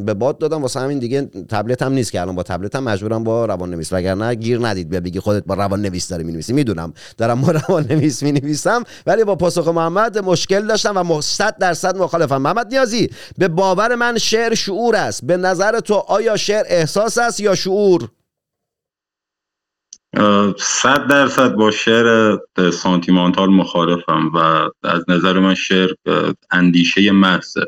به 0.04 0.14
باد 0.14 0.38
دادم. 0.38 0.62
واسه 0.62 0.80
همین 0.80 0.98
دیگه 0.98 1.22
تبلتم 1.48 1.92
نیست 1.92 2.12
که 2.12 2.20
الان 2.20 2.34
با 2.34 2.42
تبلتم 2.42 2.82
مجبورم 2.82 3.24
با 3.24 3.44
روان 3.44 3.70
نویس 3.70 3.92
وگرنه 3.92 4.34
گیر 4.34 4.66
ندید 4.66 4.90
بگی 4.90 5.20
خودت 5.20 5.44
با 5.44 5.54
روان 5.54 5.82
نویس 5.82 6.08
داری 6.08 6.24
می‌نویسی. 6.24 6.52
می‌دونم. 6.52 6.92
دارم 7.16 7.40
با 7.40 7.52
روان 7.68 7.86
نویس 7.90 8.22
می‌نویسم. 8.22 8.84
ولی 9.06 9.24
با 9.24 9.34
پاسخ 9.34 9.68
محمد 9.68 10.18
مشکل 10.18 10.66
داشتم 10.66 11.10
و 11.10 11.20
100 11.20 11.56
درصد 11.58 11.96
مخالفم. 11.96 12.36
محمد 12.36 12.74
نیازی. 12.74 13.10
به 13.38 13.48
باور 13.48 13.94
من 13.94 14.18
شعر 14.18 14.54
شعور 14.54 14.96
است. 14.96 15.24
به 15.24 15.36
نظر 15.36 15.80
تو 15.80 15.94
آیا 15.94 16.36
شعر 16.36 16.64
احساس 16.68 17.18
است 17.18 17.40
یا 17.40 17.54
شعور؟ 17.54 18.08
صد 20.58 21.06
درصد 21.06 21.54
با 21.54 21.70
شعر 21.70 22.38
سانتیمانتال 22.70 23.50
مخالفم 23.50 24.30
و 24.34 24.38
از 24.82 25.04
نظر 25.08 25.38
من 25.38 25.54
شعر 25.54 25.90
اندیشه 26.50 27.12
محض. 27.12 27.58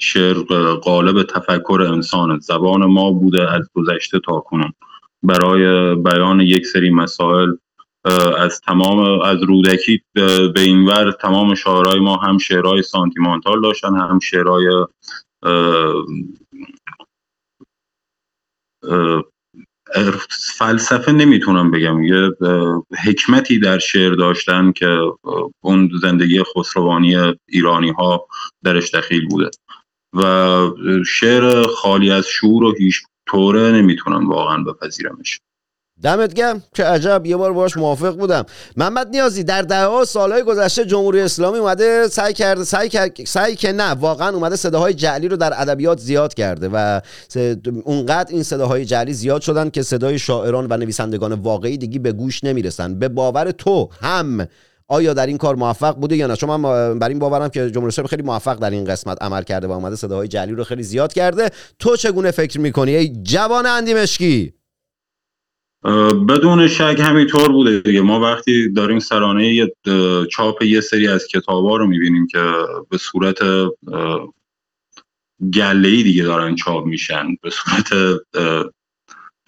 شعر 0.00 0.34
قالب 0.82 1.22
تفکر 1.22 1.88
انسان 1.92 2.38
زبان 2.38 2.84
ما 2.84 3.10
بوده 3.10 3.52
از 3.52 3.68
گذشته 3.74 4.20
تا 4.20 4.40
کنون. 4.40 4.72
برای 5.22 5.94
بیان 5.94 6.40
یک 6.40 6.66
سری 6.66 6.90
مسائل 6.90 7.52
از 8.38 8.60
تمام 8.60 9.20
از 9.20 9.42
رودکی 9.42 10.02
به 10.54 10.60
اینور 10.60 11.12
تمام 11.12 11.54
شاعرای 11.54 12.00
ما 12.00 12.16
هم 12.16 12.38
شعرهای 12.38 12.82
سانتیمانتال 12.82 13.62
داشتن 13.62 13.94
هم 13.96 14.18
شعرهای 14.18 14.86
فلسفه 20.58 21.12
نمی‌تونم 21.12 21.70
بگم. 21.70 22.02
یه 22.02 22.30
حکمتی 23.04 23.58
در 23.58 23.78
شعر 23.78 24.14
داشتن 24.14 24.72
که 24.72 24.98
اون 25.60 25.90
زندگی 26.02 26.42
خسروانی 26.42 27.16
ایرانی 27.48 27.90
ها 27.90 28.26
درش 28.64 28.94
دخیل 28.94 29.28
بوده. 29.28 29.50
و 30.12 30.22
شعر 31.06 31.62
خالی 31.62 32.10
از 32.10 32.26
شعور 32.26 32.64
و 32.64 32.74
هیچ 32.78 33.02
طوره 33.26 33.72
نمی‌تونم 33.72 34.28
واقعا 34.28 34.64
بپذیرمش. 34.64 35.40
دمت 36.02 36.34
گم 36.34 36.62
که 36.74 36.84
عجب 36.84 37.26
یه 37.26 37.36
بار 37.36 37.52
باش 37.52 37.76
موافق 37.76 38.16
بودم. 38.16 38.44
محمد 38.76 39.08
نیازی 39.08 39.44
در 39.44 39.62
دهها 39.62 40.04
سالهای 40.04 40.42
گذشته 40.42 40.84
جمهوری 40.84 41.20
اسلامی 41.20 41.58
اومده 41.58 42.08
سعی 42.08 42.32
کرده 42.32 42.64
سعی, 42.64 42.90
سعی 43.26 43.56
که 43.56 43.72
نه 43.72 43.90
واقعا 43.90 44.28
اومده 44.28 44.56
صداهای 44.56 44.94
جعلی 44.94 45.28
رو 45.28 45.36
در 45.36 45.52
ادبیات 45.60 45.98
زیاد 45.98 46.34
کرده 46.34 46.68
و 46.68 47.00
اونقدر 47.84 48.32
این 48.32 48.42
صداهای 48.42 48.84
جعلی 48.84 49.12
زیاد 49.12 49.40
شدن 49.40 49.70
که 49.70 49.82
صدای 49.82 50.18
شاعران 50.18 50.66
و 50.70 50.76
نویسندگان 50.76 51.32
واقعی 51.32 51.76
دیگه 51.78 51.98
به 51.98 52.12
گوش 52.12 52.44
نمی‌رسن. 52.44 52.98
به 52.98 53.08
باور 53.08 53.50
تو 53.50 53.88
هم 54.02 54.48
آیا 54.88 55.14
در 55.14 55.26
این 55.26 55.38
کار 55.38 55.56
موفق 55.56 55.96
بوده 55.96 56.16
یا 56.16 56.26
نه؟ 56.26 56.36
چون 56.36 56.56
من 56.56 56.98
بر 56.98 57.08
این 57.08 57.18
باورم 57.18 57.48
که 57.48 57.70
جمهوری 57.70 57.88
اسلامی 57.88 58.08
خیلی 58.08 58.22
موفق 58.22 58.58
در 58.58 58.70
این 58.70 58.84
قسمت 58.84 59.22
عمل 59.22 59.42
کرده 59.42 59.66
و 59.66 59.72
اومده 59.72 59.96
صداهای 59.96 60.28
جعلی 60.28 60.52
رو 60.52 60.64
خیلی 60.64 60.82
زیاد 60.82 61.12
کرده. 61.12 61.50
تو 61.78 61.96
چگونه 61.96 62.30
فکر 62.30 62.60
می‌کنی 62.60 62.96
ای 62.96 63.08
جوان 63.22 63.66
اندیمشکی؟ 63.66 64.57
بدون 66.28 66.68
شک 66.68 66.96
همینطور 67.04 67.52
بوده 67.52 67.80
دیگه. 67.80 68.00
ما 68.00 68.20
وقتی 68.20 68.72
داریم 68.72 68.98
سرانه 68.98 69.70
چاپ 70.30 70.62
یه 70.62 70.80
سری 70.80 71.08
از 71.08 71.26
کتابا 71.26 71.76
رو 71.76 71.86
می‌بینیم 71.86 72.26
که 72.26 72.52
به 72.90 72.98
صورت 72.98 73.38
گله 75.54 76.02
دیگه 76.02 76.24
دارن 76.24 76.54
چاپ 76.54 76.86
میشن. 76.86 77.26
به 77.42 77.50
صورت 77.50 78.18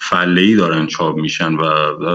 فله 0.00 0.40
ای 0.40 0.56
دارن 0.56 0.86
چاپ 0.86 1.16
میشن 1.16 1.54
و 1.54 1.64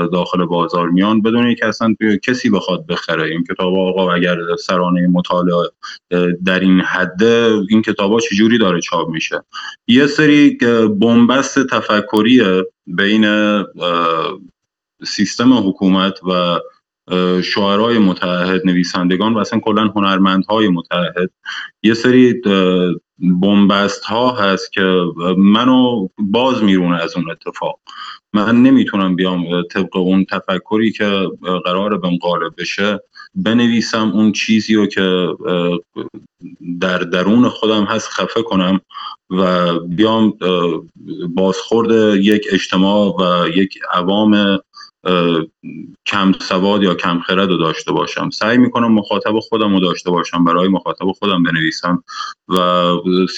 داخل 0.08 0.46
بازار 0.46 0.90
میان 0.90 1.22
بدون 1.22 1.46
اینکه 1.46 1.68
اصلا 1.68 1.96
کسی 2.24 2.50
بخواد 2.50 2.88
بخره. 2.88 3.24
این 3.24 3.44
کتاب 3.44 3.76
آقا 3.76 4.12
اگر 4.12 4.38
سرانه 4.60 5.08
مطالعه 5.08 5.70
در 6.46 6.60
این 6.60 6.82
حد 6.82 7.24
این 7.70 7.82
کتاب 7.82 8.20
چجوری 8.20 8.58
داره 8.58 8.82
چاپ 8.82 9.10
میشه؟ 9.10 9.44
یه 9.88 10.08
سری 10.08 10.58
بنبست 11.02 11.68
تفکری 11.68 12.64
بین 12.88 13.26
سیستم 15.06 15.54
حکومت 15.54 16.20
و 16.24 16.60
شاعرای 17.42 17.98
متحد 18.00 18.62
نویسندگان 18.66 19.34
و 19.34 19.38
اصلا 19.38 19.60
کلا 19.60 19.88
هنرمندهای 19.88 20.68
متحد 20.68 21.32
یه 21.84 21.94
سری 21.94 22.42
بومبست 23.18 24.04
ها 24.04 24.32
هست 24.32 24.74
که 24.74 25.02
منو 25.38 26.08
باز 26.18 26.64
میرونه 26.64 27.04
از 27.04 27.16
اون 27.16 27.32
اتفاق. 27.32 27.80
من 28.34 28.64
نمی‌تونم 28.64 29.16
بیام 29.16 29.64
طبق 29.72 29.98
اون 29.98 30.26
تفکری 30.26 30.92
که 30.92 31.28
قرار 31.66 31.98
بهم 31.98 32.18
غالب 32.18 32.54
بشه 32.58 33.00
بنویسم 33.36 34.12
اون 34.12 34.32
چیزی 34.32 34.76
رو 34.76 34.88
که 34.88 35.28
در 36.80 36.98
درون 36.98 37.50
خودم 37.50 37.84
هست 37.84 38.10
خفه 38.10 38.42
کنم 38.42 38.82
و 39.30 39.74
بیام 39.80 40.34
بازخورد 41.30 42.16
یک 42.16 42.48
اجتماع 42.52 43.16
و 43.16 43.48
یک 43.48 43.80
عوام 43.94 44.60
کم 46.06 46.32
سواد 46.32 46.84
یا 46.84 46.96
کم 46.96 47.20
خرد 47.20 47.50
رو 47.50 47.58
داشته 47.58 47.92
باشم. 47.92 48.30
سعی 48.30 48.58
می‌کنم 48.58 48.92
مخاطب 48.94 49.40
خودم 49.40 49.74
رو 49.74 49.80
داشته 49.80 50.12
باشم 50.12 50.44
برای 50.44 50.68
مخاطب 50.68 51.12
خودم 51.12 51.44
بنویسم 51.44 52.04
و 52.48 52.88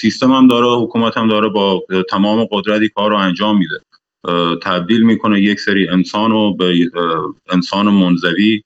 سیستمم 0.00 0.48
داره 0.48 0.66
حکومتم 0.84 1.28
داره 1.28 1.48
با 1.48 1.82
تمام 2.10 2.48
قدرتی 2.50 2.88
کار 2.88 3.10
رو 3.10 3.16
انجام 3.16 3.58
میده. 3.58 3.80
تبدیل 4.62 5.02
می‌کنه 5.02 5.40
یک 5.40 5.60
سری 5.60 5.88
انسان 5.88 6.30
رو 6.30 6.56
به 6.56 6.90
انسان 7.50 7.88
منزوی 7.88 8.62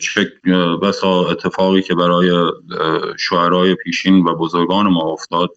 چه 0.00 0.32
بسا 0.82 1.30
اتفاقی 1.30 1.82
که 1.82 1.94
برای 1.94 2.52
شعرهای 3.18 3.74
پیشین 3.74 4.24
و 4.24 4.34
بزرگان 4.34 4.86
ما 4.86 5.02
افتاد. 5.02 5.50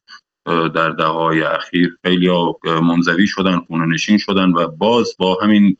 در 0.46 0.90
دههای 0.90 1.42
اخیر 1.42 1.98
خیلی 2.06 2.30
منزوی 2.66 3.28
شدن 3.28 3.60
خونه 3.60 3.86
نشین 3.86 4.18
شدن 4.18 4.52
و 4.52 4.68
باز 4.68 5.16
با 5.20 5.38
همین 5.42 5.78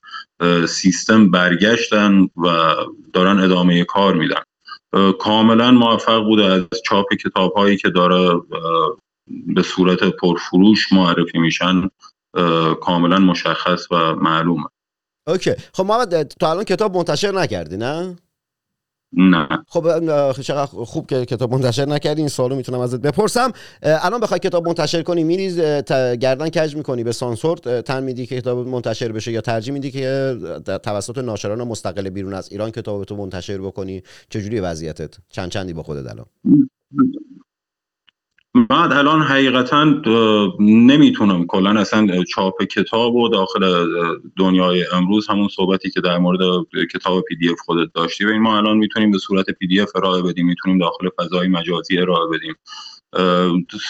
سیستم 0.68 1.32
برگشتن 1.32 2.30
و 2.38 2.76
دارن 3.14 3.40
ادامه 3.40 3.84
کار 3.84 4.14
میدن. 4.14 4.42
کاملا 5.20 5.72
موفق 5.72 6.24
بوده 6.24 6.46
از 6.46 6.66
چاپ 6.86 7.14
کتاب 7.14 7.54
هایی 7.54 7.78
که 7.78 7.90
داره 7.90 8.42
به 9.28 9.62
صورت 9.64 10.04
پرفروش 10.04 10.94
معرفی 10.94 11.40
میشن. 11.40 11.90
کاملا 12.82 13.20
مشخص 13.20 13.92
و 13.92 14.16
معلومه. 14.16 14.66
اوکی. 15.28 15.52
خب 15.74 15.86
محمد 15.86 16.24
تو 16.24 16.46
الان 16.46 16.64
کتاب 16.64 16.98
منتشر 16.98 17.32
نکردی 17.32 17.78
نه؟ 17.78 18.16
نه. 19.14 19.48
خب 19.68 20.02
چقدر 20.42 20.66
خوب 20.66 21.08
که 21.08 21.26
کتاب 21.26 21.54
منتشر 21.54 21.86
نکردی 21.86 22.22
این 22.22 22.30
سوالو 22.30 22.56
می‌تونم 22.56 22.80
ازت 22.80 23.02
بپرسم. 23.02 23.52
الان 23.82 24.20
بخوای 24.20 24.40
کتاب 24.40 24.68
منتشر 24.68 25.02
کنی 25.02 25.24
میری 25.24 25.56
گردن 26.18 26.50
کج 26.50 26.76
می‌کنی؟ 26.76 27.04
به 27.04 27.12
سانسور 27.12 27.58
تن 27.58 28.04
میدی 28.04 28.26
که 28.26 28.42
کتاب 28.42 28.68
منتشر 28.68 29.12
بشه 29.12 29.32
یا 29.32 29.42
ترجیح 29.42 29.74
میدی 29.74 29.92
که 29.92 30.38
توسط 30.84 31.18
ناشران 31.18 31.64
مستقل 31.64 32.10
بیرون 32.10 32.34
از 32.34 32.52
ایران 32.52 32.72
کتاب 32.72 33.04
تو 33.04 33.16
منتشر 33.16 33.58
بکنی؟ 33.58 34.04
چجوری 34.30 34.60
وضعیتت؟ 34.60 35.16
چند 35.30 35.50
چندی 35.50 35.74
با 35.74 35.84
خودت 35.84 36.12
الان؟ 36.12 36.26
بعد 38.56 38.92
الان 38.92 39.22
حقیقتا 39.22 39.84
نمی‌تونم. 40.60 41.46
کلا 41.48 41.80
اصلا 41.80 42.24
چاپ 42.24 42.64
کتاب 42.64 43.16
و 43.16 43.30
داخل 43.30 43.86
دنیای 44.38 44.86
امروز 44.94 45.30
همون 45.30 45.48
صحبتی 45.48 45.90
که 45.90 46.02
در 46.02 46.18
مورد 46.18 46.40
کتاب 46.94 47.24
پی 47.24 47.36
دی 47.36 47.50
اف 47.50 47.60
خودت 47.60 47.94
داشتی. 47.94 48.26
و 48.26 48.30
این 48.30 48.42
ما 48.42 48.58
الان 48.58 48.78
می‌تونیم 48.78 49.12
به 49.12 49.18
صورت 49.18 49.50
پی 49.50 49.68
دی 49.68 49.80
اف 49.80 49.96
ارائه 49.96 50.22
بدیم. 50.22 50.48
می‌تونیم 50.48 50.78
داخل 50.78 51.10
فضای 51.20 51.48
مجازی 51.48 51.98
ارائه 52.00 52.28
بدیم. 52.34 52.56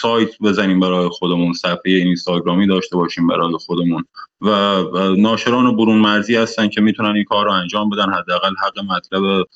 سایت 0.00 0.38
بزنیم 0.42 0.80
برای 0.80 1.08
خودمون 1.08 1.52
صفحه 1.52 1.92
اینستاگرامی 1.92 2.66
داشته 2.66 2.96
باشیم 2.96 3.26
برای 3.26 3.52
خودمون. 3.66 4.04
و 4.40 4.84
ناشران 5.18 5.76
برون 5.76 5.98
مرزی 5.98 6.36
هستن 6.36 6.68
که 6.68 6.80
می‌تونن 6.80 7.14
این 7.14 7.24
کار 7.24 7.44
رو 7.44 7.52
انجام 7.52 7.90
بدن. 7.90 8.12
حداقل 8.12 8.54
حق 8.62 8.78
مطلب 8.78 9.46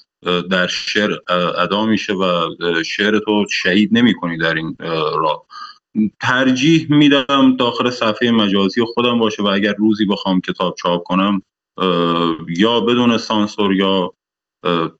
در 0.50 0.66
شعر 0.66 1.10
ادا 1.58 1.86
میشه 1.86 2.12
و 2.12 2.54
شعر 2.82 3.18
تو 3.18 3.44
شهید 3.50 3.90
نمی 3.92 4.14
کنی 4.14 4.38
در 4.38 4.54
این 4.54 4.76
راه. 5.14 5.46
ترجیح 6.20 6.86
میدم 6.90 7.56
داخل 7.58 7.90
صفحه 7.90 8.30
مجازی 8.30 8.84
خودم 8.94 9.18
باشه 9.18 9.42
و 9.42 9.46
اگر 9.46 9.74
روزی 9.78 10.06
بخوام 10.06 10.40
کتاب 10.40 10.74
چاپ 10.78 11.02
کنم 11.02 11.42
یا 12.48 12.80
بدون 12.80 13.18
سانسور 13.18 13.74
یا 13.74 14.12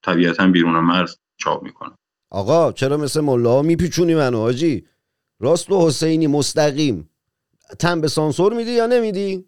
طبیعتا 0.03 0.47
بیرون 0.47 0.81
مرز 0.81 1.19
چاپ 1.37 1.63
می‌کنم. 1.63 1.99
آقا 2.31 2.73
چرا 2.73 2.97
مثل 2.97 3.21
ملا 3.21 3.63
میپیچونی 3.63 4.15
منو 4.15 4.41
آجی؟ 4.41 4.87
راست 5.41 5.71
و 5.71 5.87
حسینی 5.87 6.27
مستقیم. 6.27 7.11
تن 7.79 8.01
به 8.01 8.09
سانسور 8.09 8.53
میدی 8.53 8.71
یا 8.71 8.87
نمیدی؟ 8.87 9.45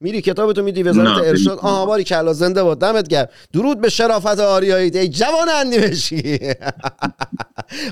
میری 0.00 0.20
کتابتو 0.20 0.62
میدی 0.62 0.82
وزارت 0.82 1.24
ارشاد؟ 1.24 1.58
آها 1.58 1.86
باری 1.86 2.04
کلا 2.04 2.32
زنده 2.32 2.62
باد 2.62 2.80
دمت 2.80 3.08
گرم. 3.08 3.28
درود 3.52 3.80
به 3.80 3.88
شرافت 3.88 4.40
آریایی 4.40 4.98
ای 4.98 5.08
جوان 5.08 5.48
اندیمشی. 5.48 6.38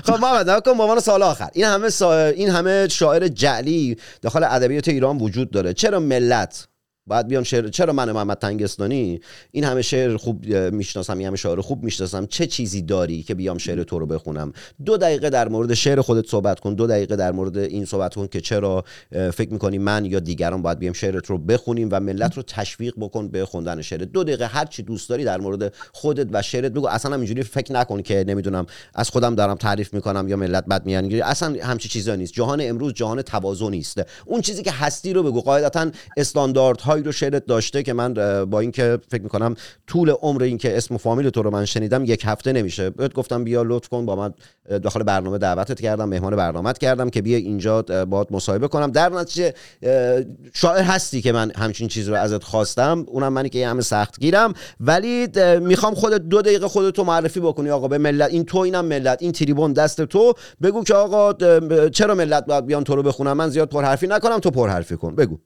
خب 0.05 0.15
محمد 0.21 0.49
نکن 0.49 0.77
به 0.77 0.83
عنوان 0.83 0.99
سال 0.99 1.23
آخر. 1.23 1.49
این 1.53 1.65
همه 1.65 1.89
این 2.35 2.49
همه 2.49 2.87
شاعر 2.87 3.27
جعلی 3.27 3.97
داخل 4.21 4.43
ادبیات 4.43 4.87
ایران 4.87 5.17
وجود 5.17 5.51
داره. 5.51 5.73
چرا 5.73 5.99
ملت 5.99 6.67
بعد 7.07 7.27
بیان 7.27 7.43
شعر 7.43 7.67
چرا 7.67 7.93
من 7.93 8.11
محمد 8.11 8.37
تنگستانی؟ 8.37 9.19
این 9.51 9.63
همه 9.63 9.81
شعر 9.81 10.17
خوب 10.17 10.45
می‌شناسم 10.55 11.17
این 11.17 11.27
همه 11.27 11.37
شاعر 11.37 11.61
خوب 11.61 11.83
می‌شناسم. 11.83 12.25
چه 12.25 12.47
چیزی 12.47 12.81
داری 12.81 13.23
که 13.23 13.35
بیام 13.35 13.57
شعر 13.57 13.83
تو 13.83 13.99
رو 13.99 14.05
بخونم؟ 14.05 14.53
دو 14.85 14.97
دقیقه 14.97 15.29
در 15.29 15.47
مورد 15.47 15.73
شعر 15.73 16.01
خودت 16.01 16.27
صحبت 16.27 16.59
کن. 16.59 16.73
دو 16.73 16.87
دقیقه 16.87 17.15
در 17.15 17.31
مورد 17.31 17.57
این 17.57 17.85
صحبت 17.85 18.15
کن 18.15 18.27
که 18.27 18.41
چرا 18.41 18.83
فکر 19.33 19.53
می‌کنی 19.53 19.77
من 19.77 20.05
یا 20.05 20.19
دیگران 20.19 20.61
باید 20.61 20.79
بیام 20.79 20.93
شعرت 20.93 21.25
رو 21.25 21.37
بخونیم 21.37 21.89
و 21.91 21.99
ملت 21.99 22.37
رو 22.37 22.43
تشویق 22.43 22.93
بکن 22.99 23.27
به 23.27 23.45
خوندن 23.45 23.81
شعر. 23.81 23.99
دو 23.99 24.23
دقیقه 24.23 24.45
هر 24.45 24.65
چی 24.65 24.83
دوست 24.83 25.09
داری 25.09 25.23
در 25.23 25.39
مورد 25.39 25.73
خودت 25.93 26.27
و 26.31 26.41
شعرت 26.41 26.71
بگو. 26.71 26.87
اصلا 26.87 27.13
هم 27.13 27.19
اینجوری 27.19 27.43
فکر 27.43 27.73
نکن 27.73 28.01
که 28.01 28.25
نمی‌دونم 28.27 28.65
از 28.95 29.09
خودم 29.09 29.35
دارم 29.35 29.55
تعریف 29.55 29.93
می‌کنم 29.93 30.27
یا 30.27 30.35
ملت 30.35 30.65
بد 30.65 30.85
میان 30.85 31.13
اصلا 31.13 31.55
همچی 31.63 31.89
چیزا 31.89 32.15
نیست. 32.15 32.33
جهان 32.33 32.61
امروز 32.61 32.93
جهان 32.93 33.21
تواضع 33.21 33.69
نیست. 33.69 34.01
اون 34.25 34.41
چیزی 34.41 34.63
که 34.63 34.71
هستی 34.71 35.13
رو 35.13 35.23
بگو. 35.23 35.41
قاعدتا 35.41 35.91
استانداردهای 36.97 37.03
رو 37.03 37.11
شعرت 37.11 37.45
داشته 37.45 37.83
که 37.83 37.93
من 37.93 38.13
با 38.45 38.59
اینکه 38.59 38.99
فکر 39.09 39.23
می‌کنم 39.23 39.55
طول 39.87 40.09
عمر 40.09 40.43
این 40.43 40.57
که 40.57 40.77
اسم 40.77 40.95
و 40.95 40.97
فامیل 40.97 41.29
تو 41.29 41.43
رو 41.43 41.51
من 41.51 41.65
شنیدم 41.65 42.05
یک 42.05 42.21
هفته 42.25 42.51
نمیشه. 42.51 42.89
بهت 42.89 43.13
گفتم 43.13 43.43
بیا 43.43 43.63
لطف 43.63 43.87
کن 43.89 44.05
با 44.05 44.15
من 44.15 44.33
داخل 44.79 45.03
برنامه 45.03 45.37
دعوتت 45.37 45.81
کردم 45.81 46.09
مهمان 46.09 46.35
برنامهت 46.35 46.77
کردم 46.77 47.09
که 47.09 47.21
بیا 47.21 47.37
اینجا 47.37 47.81
باهات 47.81 48.31
مصاحبه 48.31 48.67
کنم. 48.67 48.91
در 48.91 49.09
نتیجه 49.09 49.53
شاعر 50.53 50.83
هستی 50.83 51.21
که 51.21 51.31
من 51.31 51.51
همچین 51.55 51.87
چیز 51.87 52.09
رو 52.09 52.15
ازت 52.15 52.43
خواستم. 52.43 53.05
اونم 53.07 53.33
منی 53.33 53.49
که 53.49 53.67
همه 53.67 53.81
سخت 53.81 54.19
گیرم 54.19 54.53
ولی 54.79 55.27
می‌خوام 55.61 55.93
خودت 55.93 56.21
دو 56.21 56.41
دقیقه 56.41 56.67
خودتو 56.67 57.03
معرفی 57.03 57.39
بکنی 57.39 57.69
آقا 57.69 57.87
به 57.87 57.97
ملت. 57.97 58.29
این 58.31 58.45
تو 58.45 58.57
اینم 58.57 58.85
ملت. 58.85 59.21
این 59.21 59.31
تریبون 59.31 59.73
دست 59.73 60.01
تو. 60.01 60.33
بگو 60.61 60.83
که 60.83 60.93
آقا 60.93 61.33
چرا 61.89 62.15
ملت 62.15 62.45
باید 62.45 62.65
بیان 62.65 62.83
تو 62.83 62.95
رو 62.95 63.03
بخونم 63.03 63.37
من 63.37 63.49
زیاد 63.49 63.69
پرحرفی 63.69 64.07
نکنم 64.07 64.39
تو 64.39 64.51
پرحرفی 64.51 64.97
کن. 64.97 65.15
بگو. 65.15 65.37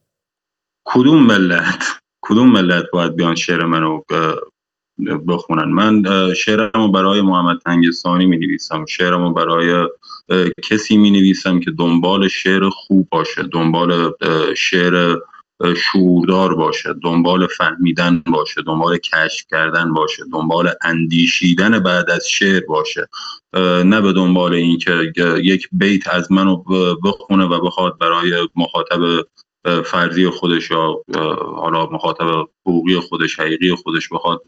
کدوم 0.83 1.23
ملت 1.23 1.83
کدوم 2.21 2.51
ملت 2.51 2.85
باید 2.93 3.15
بیان 3.15 3.35
شعر 3.35 3.65
منو 3.65 4.01
بخونن؟ 5.27 5.69
من 5.69 6.03
شعرمو 6.33 6.87
برای 6.91 7.21
محمد 7.21 7.57
تنگستانی 7.65 8.25
می 8.25 8.37
نویسم 8.37 8.85
شعرمو 8.85 9.33
برای 9.33 9.87
کسی 10.63 10.97
می 10.97 11.11
نویسم 11.11 11.59
که 11.59 11.71
دنبال 11.71 12.27
شعر 12.27 12.69
خوب 12.69 13.07
باشه 13.11 13.43
دنبال 13.43 14.13
شعر 14.57 15.17
شعوردار 15.77 16.55
باشه 16.55 16.93
دنبال 17.03 17.47
فهمیدن 17.47 18.23
باشه 18.25 18.61
دنبال 18.61 18.97
کشف 18.97 19.45
کردن 19.51 19.93
باشه 19.93 20.23
دنبال 20.33 20.69
اندیشیدن 20.81 21.79
بعد 21.79 22.09
از 22.09 22.27
شعر 22.27 22.63
باشه. 22.67 23.07
نه 23.85 24.01
به 24.01 24.13
دنبال 24.13 24.53
اینکه 24.53 25.13
یک 25.43 25.67
بیت 25.71 26.07
از 26.07 26.31
منو 26.31 26.63
بخونه 27.03 27.45
و 27.45 27.65
بخواد 27.65 27.97
برای 27.97 28.47
مخاطب 28.55 29.25
فرضی 29.85 30.29
خودش 30.29 30.71
یا 30.71 31.03
حالا 31.55 31.85
مخاطب 31.85 32.47
حقوقی 32.65 32.95
خودش 32.95 33.39
حقیقی 33.39 33.75
خودش 33.75 34.09
بخواد 34.09 34.41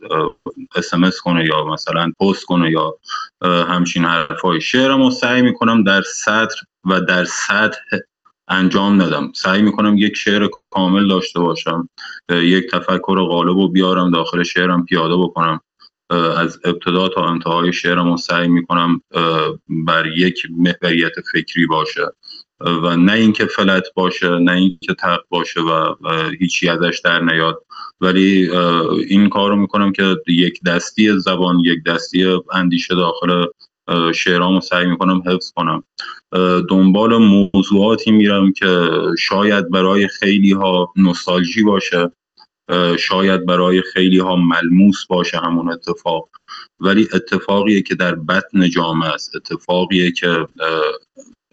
اسمس 0.75 1.19
کنه 1.19 1.45
یا 1.45 1.65
مثلا 1.65 2.11
پست 2.19 2.45
کنه 2.45 2.71
یا 2.71 2.95
همچین 3.43 4.05
حرفای 4.05 4.61
شعرم 4.61 5.03
رو 5.03 5.11
سعی 5.11 5.41
می‌کنم 5.41 5.83
در 5.83 6.01
سطر 6.01 6.55
و 6.85 7.01
در 7.01 7.25
سطح 7.25 7.97
انجام 8.47 9.01
ندم. 9.01 9.31
سعی 9.35 9.61
می‌کنم 9.61 9.97
یک 9.97 10.15
شعر 10.15 10.49
کامل 10.69 11.07
داشته 11.07 11.39
باشم. 11.39 11.89
یک 12.29 12.71
تفکر 12.71 13.15
غالب 13.15 13.57
رو 13.57 13.67
بیارم 13.67 14.11
داخل 14.11 14.43
شعرم 14.43 14.85
پیاده 14.85 15.15
بکنم. 15.17 15.59
از 16.37 16.59
ابتدا 16.65 17.07
تا 17.07 17.25
انتهای 17.25 17.73
شعرم 17.73 18.11
رو 18.11 18.17
سعی 18.17 18.47
می‌کنم 18.47 19.01
بر 19.69 20.05
یک 20.17 20.47
محوریت 20.57 21.13
فکری 21.33 21.65
باشه. 21.65 22.05
و 22.59 22.97
نه 22.97 23.13
اینکه 23.13 23.45
فلت 23.45 23.83
باشه 23.95 24.29
نه 24.29 24.51
اینکه 24.51 24.93
تق 24.93 25.19
باشه 25.29 25.61
و 25.61 25.95
هیچی 26.39 26.69
ازش 26.69 27.01
در 27.03 27.19
نیاد. 27.19 27.65
ولی 28.01 28.49
این 29.09 29.29
کار 29.29 29.49
رو 29.49 29.55
می‌کنم 29.55 29.91
که 29.91 30.15
یک 30.27 30.63
دستی 30.63 31.19
زبان 31.19 31.59
یک 31.59 31.83
دستی 31.83 32.39
اندیشه 32.51 32.95
داخل 32.95 33.45
شعرامو 34.15 34.61
سعی 34.61 34.85
می‌کنم 34.85 35.23
حفظ 35.25 35.51
کنم. 35.55 35.83
دنبال 36.69 37.17
موضوعاتی 37.17 38.11
میرم 38.11 38.51
که 38.51 38.89
شاید 39.19 39.69
برای 39.69 40.07
خیلی 40.07 40.51
ها 40.51 40.93
نوستالژی 40.95 41.63
باشه 41.63 42.11
شاید 42.99 43.45
برای 43.45 43.81
خیلی 43.81 44.19
ها 44.19 44.35
ملموس 44.35 45.05
باشه 45.05 45.37
همون 45.37 45.71
اتفاق. 45.71 46.29
ولی 46.79 47.07
اتفاقیه 47.13 47.81
که 47.81 47.95
در 47.95 48.15
بطن 48.15 48.69
جامعه 48.69 49.09
است 49.09 49.35
اتفاقیه 49.35 50.11
که 50.11 50.47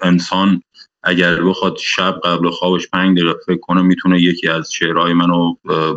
انسان 0.02 0.62
اگر 1.02 1.42
بخواد 1.42 1.76
شب 1.76 2.20
قبل 2.24 2.50
خوابش 2.50 2.88
پنج 2.88 3.18
دقیقه 3.18 3.38
فکر 3.46 3.60
کنه 3.60 3.82
می‌تونه 3.82 4.20
یکی 4.20 4.48
از 4.48 4.72
شعرهای 4.72 5.12
منو 5.12 5.54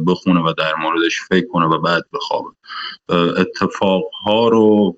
بخونه 0.07 0.41
و 0.41 0.53
در 0.57 0.75
موردش 0.75 1.21
فکر 1.29 1.47
کنه 1.47 1.65
و 1.65 1.81
بعد 1.81 2.03
بخوابه. 2.13 2.49
اتفاقها 3.39 4.47
رو 4.47 4.97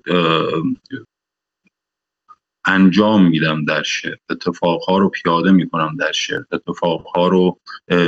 انجام 2.66 3.26
میدم 3.28 3.64
در 3.64 3.82
شعر. 3.82 4.14
اتفاقها 4.30 4.98
رو 4.98 5.08
پیاده 5.08 5.50
می‌کنم 5.50 5.96
در 5.98 6.12
شعر. 6.12 6.42
اتفاقها 6.52 7.28
رو 7.28 7.58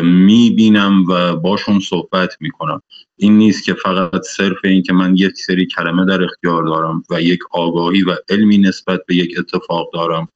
می‌بینم 0.03 1.05
و 1.09 1.37
باشون 1.37 1.81
صحبت 1.81 2.37
می‌کنم. 2.41 2.83
این 3.17 3.39
نیست 3.39 3.65
که 3.65 3.75
فقط 3.75 4.23
صرف 4.23 4.57
این 4.65 4.83
که 4.83 4.93
من 4.93 5.17
یک 5.17 5.37
سری 5.37 5.67
کلمه 5.67 6.05
در 6.05 6.23
اختیار 6.23 6.65
دارم 6.65 7.03
و 7.11 7.23
یک 7.23 7.41
آگاهی 7.51 8.03
و 8.03 8.17
علمی 8.29 8.59
نسبت 8.59 9.01
به 9.07 9.15
یک 9.15 9.39
اتفاق 9.39 9.91
دارم 9.93 10.29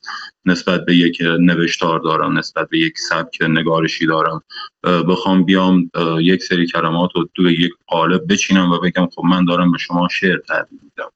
نسبت 0.44 0.84
به 0.84 0.96
یک 0.96 1.18
نوشتار 1.40 2.00
دارم 2.00 2.38
نسبت 2.38 2.68
به 2.68 2.78
یک 2.78 2.98
سبک 2.98 3.42
نگارشی 3.42 4.06
دارم. 4.06 4.42
بخوام 4.85 5.45
بیام 5.45 5.91
یک 6.20 6.43
سری 6.43 6.66
کلمات 6.66 7.11
رو 7.14 7.28
تو 7.35 7.51
یک 7.51 7.72
قالب 7.87 8.33
بچینم 8.33 8.72
و 8.72 8.78
بگم 8.78 9.09
خب 9.14 9.24
من 9.24 9.45
دارم 9.45 9.72
به 9.72 9.78
شما 9.78 10.09
شعر 10.09 10.39
تحویل 10.39 10.80
میدم. 10.83 11.11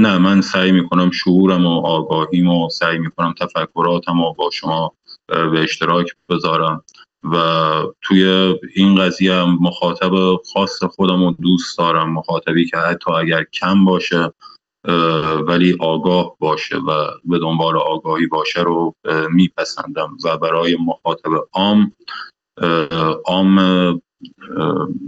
نه 0.00 0.18
من 0.18 0.40
سعی 0.40 0.72
می‌کنم 0.72 1.10
شعورم 1.10 1.66
و 1.66 1.86
آگاهیم 1.86 2.48
و 2.48 2.68
سعی 2.70 2.98
می‌کنم 2.98 3.34
تفکراتم 3.40 4.20
و 4.20 4.34
با 4.34 4.50
شما 4.50 4.92
به 5.28 5.62
اشتراک 5.62 6.06
بذارم 6.28 6.82
و 7.32 7.36
توی 8.02 8.24
این 8.74 8.94
قضیه 8.94 9.34
هم 9.34 9.58
مخاطب 9.60 10.12
خاص 10.52 10.82
خودم 10.82 11.24
رو 11.24 11.36
دوست 11.42 11.78
دارم 11.78 12.12
مخاطبی 12.12 12.66
که 12.66 12.76
حتی 12.76 13.10
اگر 13.10 13.44
کم 13.44 13.84
باشه 13.84 14.32
ولی 15.48 15.76
آگاه 15.80 16.36
باشه 16.38 16.76
و 16.76 17.06
به 17.24 17.38
دنبال 17.38 17.76
آگاهی 17.76 18.26
باشه 18.26 18.60
رو 18.60 18.94
میپسندم 19.30 20.16
و 20.24 20.38
برای 20.38 20.76
مخاطب 20.86 21.30
عام 21.52 21.92
عام 23.24 23.58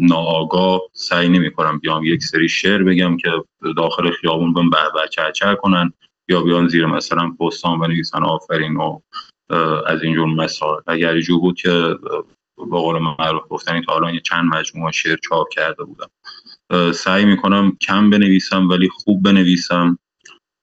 ناآگاه 0.01 0.81
سعی 0.93 1.29
نمی 1.29 1.51
کنم 1.51 1.79
بیام 1.79 2.05
یک 2.05 2.23
سری 2.23 2.49
شعر 2.49 2.83
بگم 2.83 3.17
که 3.17 3.31
داخل 3.77 4.11
خیابون 4.11 4.53
بهم 4.53 4.71
به 4.71 5.09
چرچر 5.11 5.55
کنن 5.55 5.93
یا 6.29 6.43
بیان 6.43 6.69
زیر 6.69 6.87
مثلا 6.87 7.31
پستان 7.41 7.79
بنویسن 7.79 8.25
آفرین 8.25 8.77
و 8.77 9.01
از 9.87 10.03
اینجور 10.03 10.27
مسائل. 10.27 10.81
اگر 10.87 11.21
جو 11.21 11.41
بود 11.41 11.57
که 11.57 11.97
با 12.57 12.81
قول 12.81 12.99
معروف 12.99 13.43
گفتن 13.49 13.83
تا 13.83 13.95
الان 13.95 14.19
چند 14.19 14.45
مجموعه 14.45 14.93
شعر 14.93 15.17
چاپ 15.29 15.49
کرده 15.49 15.85
بودم. 15.85 16.11
سعی 16.93 17.25
می‌کنم 17.25 17.77
کم 17.81 18.11
بنویسم 18.11 18.69
ولی 18.69 18.89
خوب 18.89 19.23
بنویسم. 19.23 19.99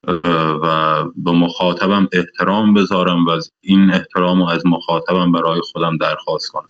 و 0.07 1.03
به 1.15 1.31
مخاطبم 1.31 2.07
احترام 2.13 2.73
بذارم 2.73 3.25
و 3.25 3.29
از 3.29 3.51
این 3.61 3.91
احترام 3.93 4.39
رو 4.39 4.49
از 4.49 4.65
مخاطبم 4.65 5.31
برای 5.31 5.61
خودم 5.71 5.97
درخواست 5.97 6.49
کنم. 6.49 6.69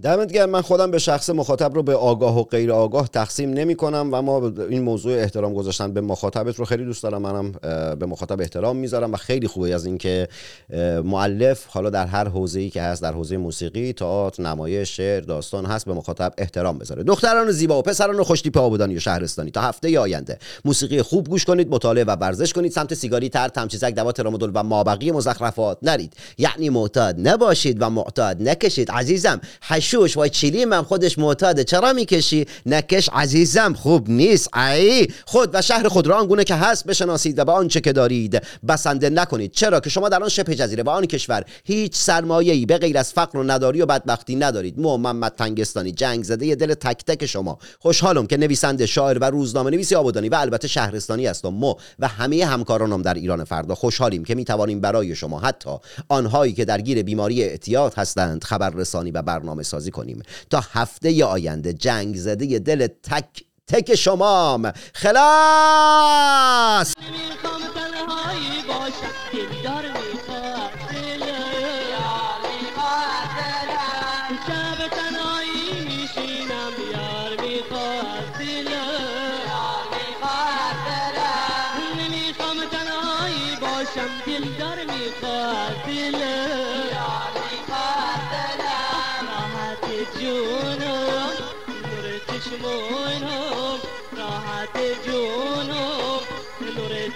دمت 0.00 0.32
گرم. 0.32 0.50
من 0.50 0.60
خودم 0.60 0.90
به 0.90 0.98
شخص 0.98 1.30
مخاطب 1.30 1.74
رو 1.74 1.82
به 1.82 1.94
آگاه 1.94 2.38
و 2.38 2.42
غیر 2.42 2.72
آگاه 2.72 3.08
تقسیم 3.08 3.50
نمی 3.50 3.74
کنم 3.74 4.08
و 4.12 4.22
ما 4.22 4.52
این 4.70 4.82
موضوع 4.82 5.14
احترام 5.14 5.54
گذاشتن 5.54 5.92
به 5.92 6.00
مخاطبت 6.00 6.56
رو 6.56 6.64
خیلی 6.64 6.84
دوست 6.84 7.02
دارم. 7.02 7.22
منم 7.22 7.52
به 7.96 8.06
مخاطب 8.06 8.40
احترام 8.40 8.76
می‌ذارم 8.76 9.12
و 9.12 9.16
خیلی 9.16 9.48
خوبه. 9.48 9.74
از 9.74 9.86
اینکه 9.86 10.28
معلف 11.04 11.66
حالا 11.66 11.90
در 11.90 12.06
هر 12.06 12.28
حوزه‌ای 12.28 12.70
که 12.70 12.82
هست 12.82 13.02
در 13.02 13.12
حوزه 13.12 13.36
موسیقی 13.36 13.92
تئاتر 13.92 14.42
نمایش 14.42 14.96
شعر 14.96 15.20
داستان 15.20 15.66
هست 15.66 15.86
به 15.86 15.92
مخاطب 15.92 16.32
احترام 16.38 16.78
بذاره. 16.78 17.02
دختران 17.02 17.50
زیبا 17.50 17.78
و 17.78 17.82
پسران 17.82 18.22
خوشتیپ 18.22 18.58
آبادانی 18.58 18.96
و 18.96 19.00
شهرستانی. 19.00 19.50
تا 19.50 19.60
هفته 19.60 19.98
آینده 19.98 20.38
موسیقی 20.64 21.02
خوب 21.02 21.28
گوش 21.28 21.44
کنید 21.44 21.68
مطالعه 21.70 22.04
و 22.04 22.10
ورزش 22.10 22.52
کنید. 22.52 22.72
سمت 22.72 22.94
سیگاری 22.94 23.28
تر 23.28 23.48
تمچیزک 23.48 23.94
دوا 23.94 24.12
ترامادول 24.12 24.50
و 24.54 24.62
مابقی 24.62 25.10
مزخرفات 25.10 25.78
نرید. 25.82 26.16
یعنی 26.38 26.70
معتاد 26.70 27.28
نباشید 27.28 27.76
و 27.82 27.90
معتاد 27.90 28.42
نکشید. 28.42 28.90
عزیزم 28.90 29.40
شوش 29.82 30.16
وای 30.16 30.30
چیلی 30.30 30.64
من 30.64 30.82
خودش 30.82 31.18
معتاده. 31.18 31.64
چرا 31.64 31.92
می‌کشی؟ 31.92 32.46
نکش 32.66 33.08
عزیزم 33.12 33.72
خوب 33.72 34.10
نیست. 34.10 34.56
ای 34.56 35.08
خود 35.26 35.50
و 35.52 35.62
شهر 35.62 35.88
خود 35.88 36.06
را 36.06 36.16
آنگونه 36.16 36.44
که 36.44 36.54
هست 36.54 36.84
بشناسید 36.84 37.38
و 37.38 37.44
به 37.44 37.52
آنچه 37.52 37.80
که 37.80 37.92
دارید 37.92 38.42
بسنده 38.68 39.10
نکنید. 39.10 39.52
چرا 39.52 39.80
که 39.80 39.90
شما 39.90 40.08
در 40.08 40.22
آن 40.22 40.28
شبه 40.28 40.54
جزیره 40.54 40.82
و 40.82 40.90
آن 40.90 41.06
کشور 41.06 41.44
هیچ 41.64 42.08
ای 42.08 42.66
به 42.66 42.78
غیر 42.78 42.98
از 42.98 43.12
فقر 43.12 43.38
و 43.38 43.42
نداری 43.42 43.82
و 43.82 43.86
بدبختی 43.86 44.36
ندارید. 44.36 44.78
محمد 44.78 45.32
تنگستانی 45.38 45.92
جنگ 45.92 46.24
زده 46.24 46.54
دل 46.54 46.74
تک 46.74 47.04
تک 47.04 47.26
شما. 47.26 47.58
خوشحالم 47.78 48.26
که 48.26 48.36
نویسنده 48.36 48.86
شاعر 48.86 49.18
و 49.18 49.24
روزنامه 49.24 49.70
نویسی 49.70 49.94
آبادانی 49.94 50.28
و 50.28 50.34
البته 50.34 50.68
شهرستانی 50.68 51.26
هستم 51.26 51.48
مو 51.48 51.74
و 51.98 52.08
همه 52.08 52.44
همکارانم 52.44 53.02
در 53.02 53.14
ایران 53.14 53.44
فردا. 53.44 53.74
خوشحالیم 53.74 54.24
که 54.24 54.34
می‌توانیم 54.34 54.80
برای 54.80 55.14
شما 55.14 55.40
حتی 55.40 55.70
آنهایی 56.08 56.52
که 56.52 56.64
درگیر 56.64 57.02
بیماری 57.02 57.42
اعتیاد 57.42 57.94
هستند 57.94 58.44
خبررسانی 58.44 59.10
و 59.10 59.22
برنامه 59.22 59.62
سازی 59.72 59.90
کنیم. 59.90 60.22
تا 60.50 60.64
هفته 60.72 61.24
آینده 61.24 61.72
جنگ 61.72 62.16
زده 62.16 62.58
دل 62.58 62.86
تک 62.86 63.44
تک 63.66 63.94
شمام. 63.94 64.72
خلاص! 64.94 66.94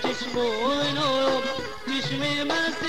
چشم 0.02 0.38
و 0.38 1.40
چشم 1.86 2.44
مست 2.44 2.86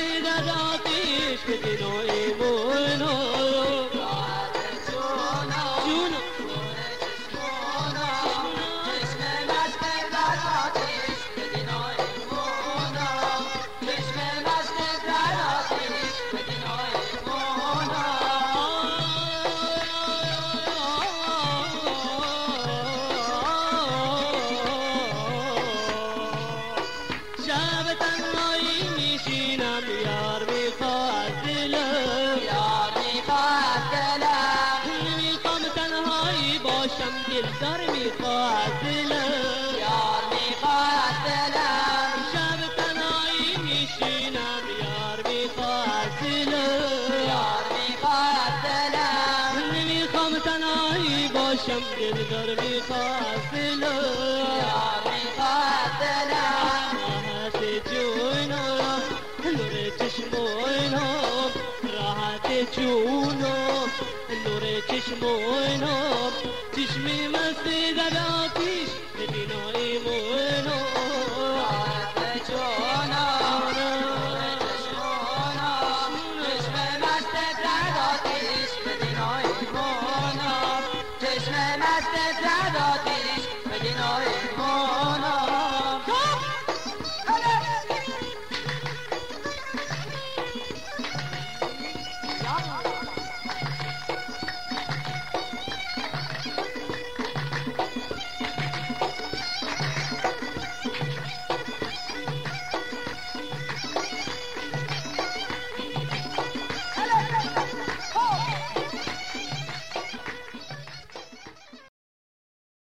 ময়ূর 65.21 66.66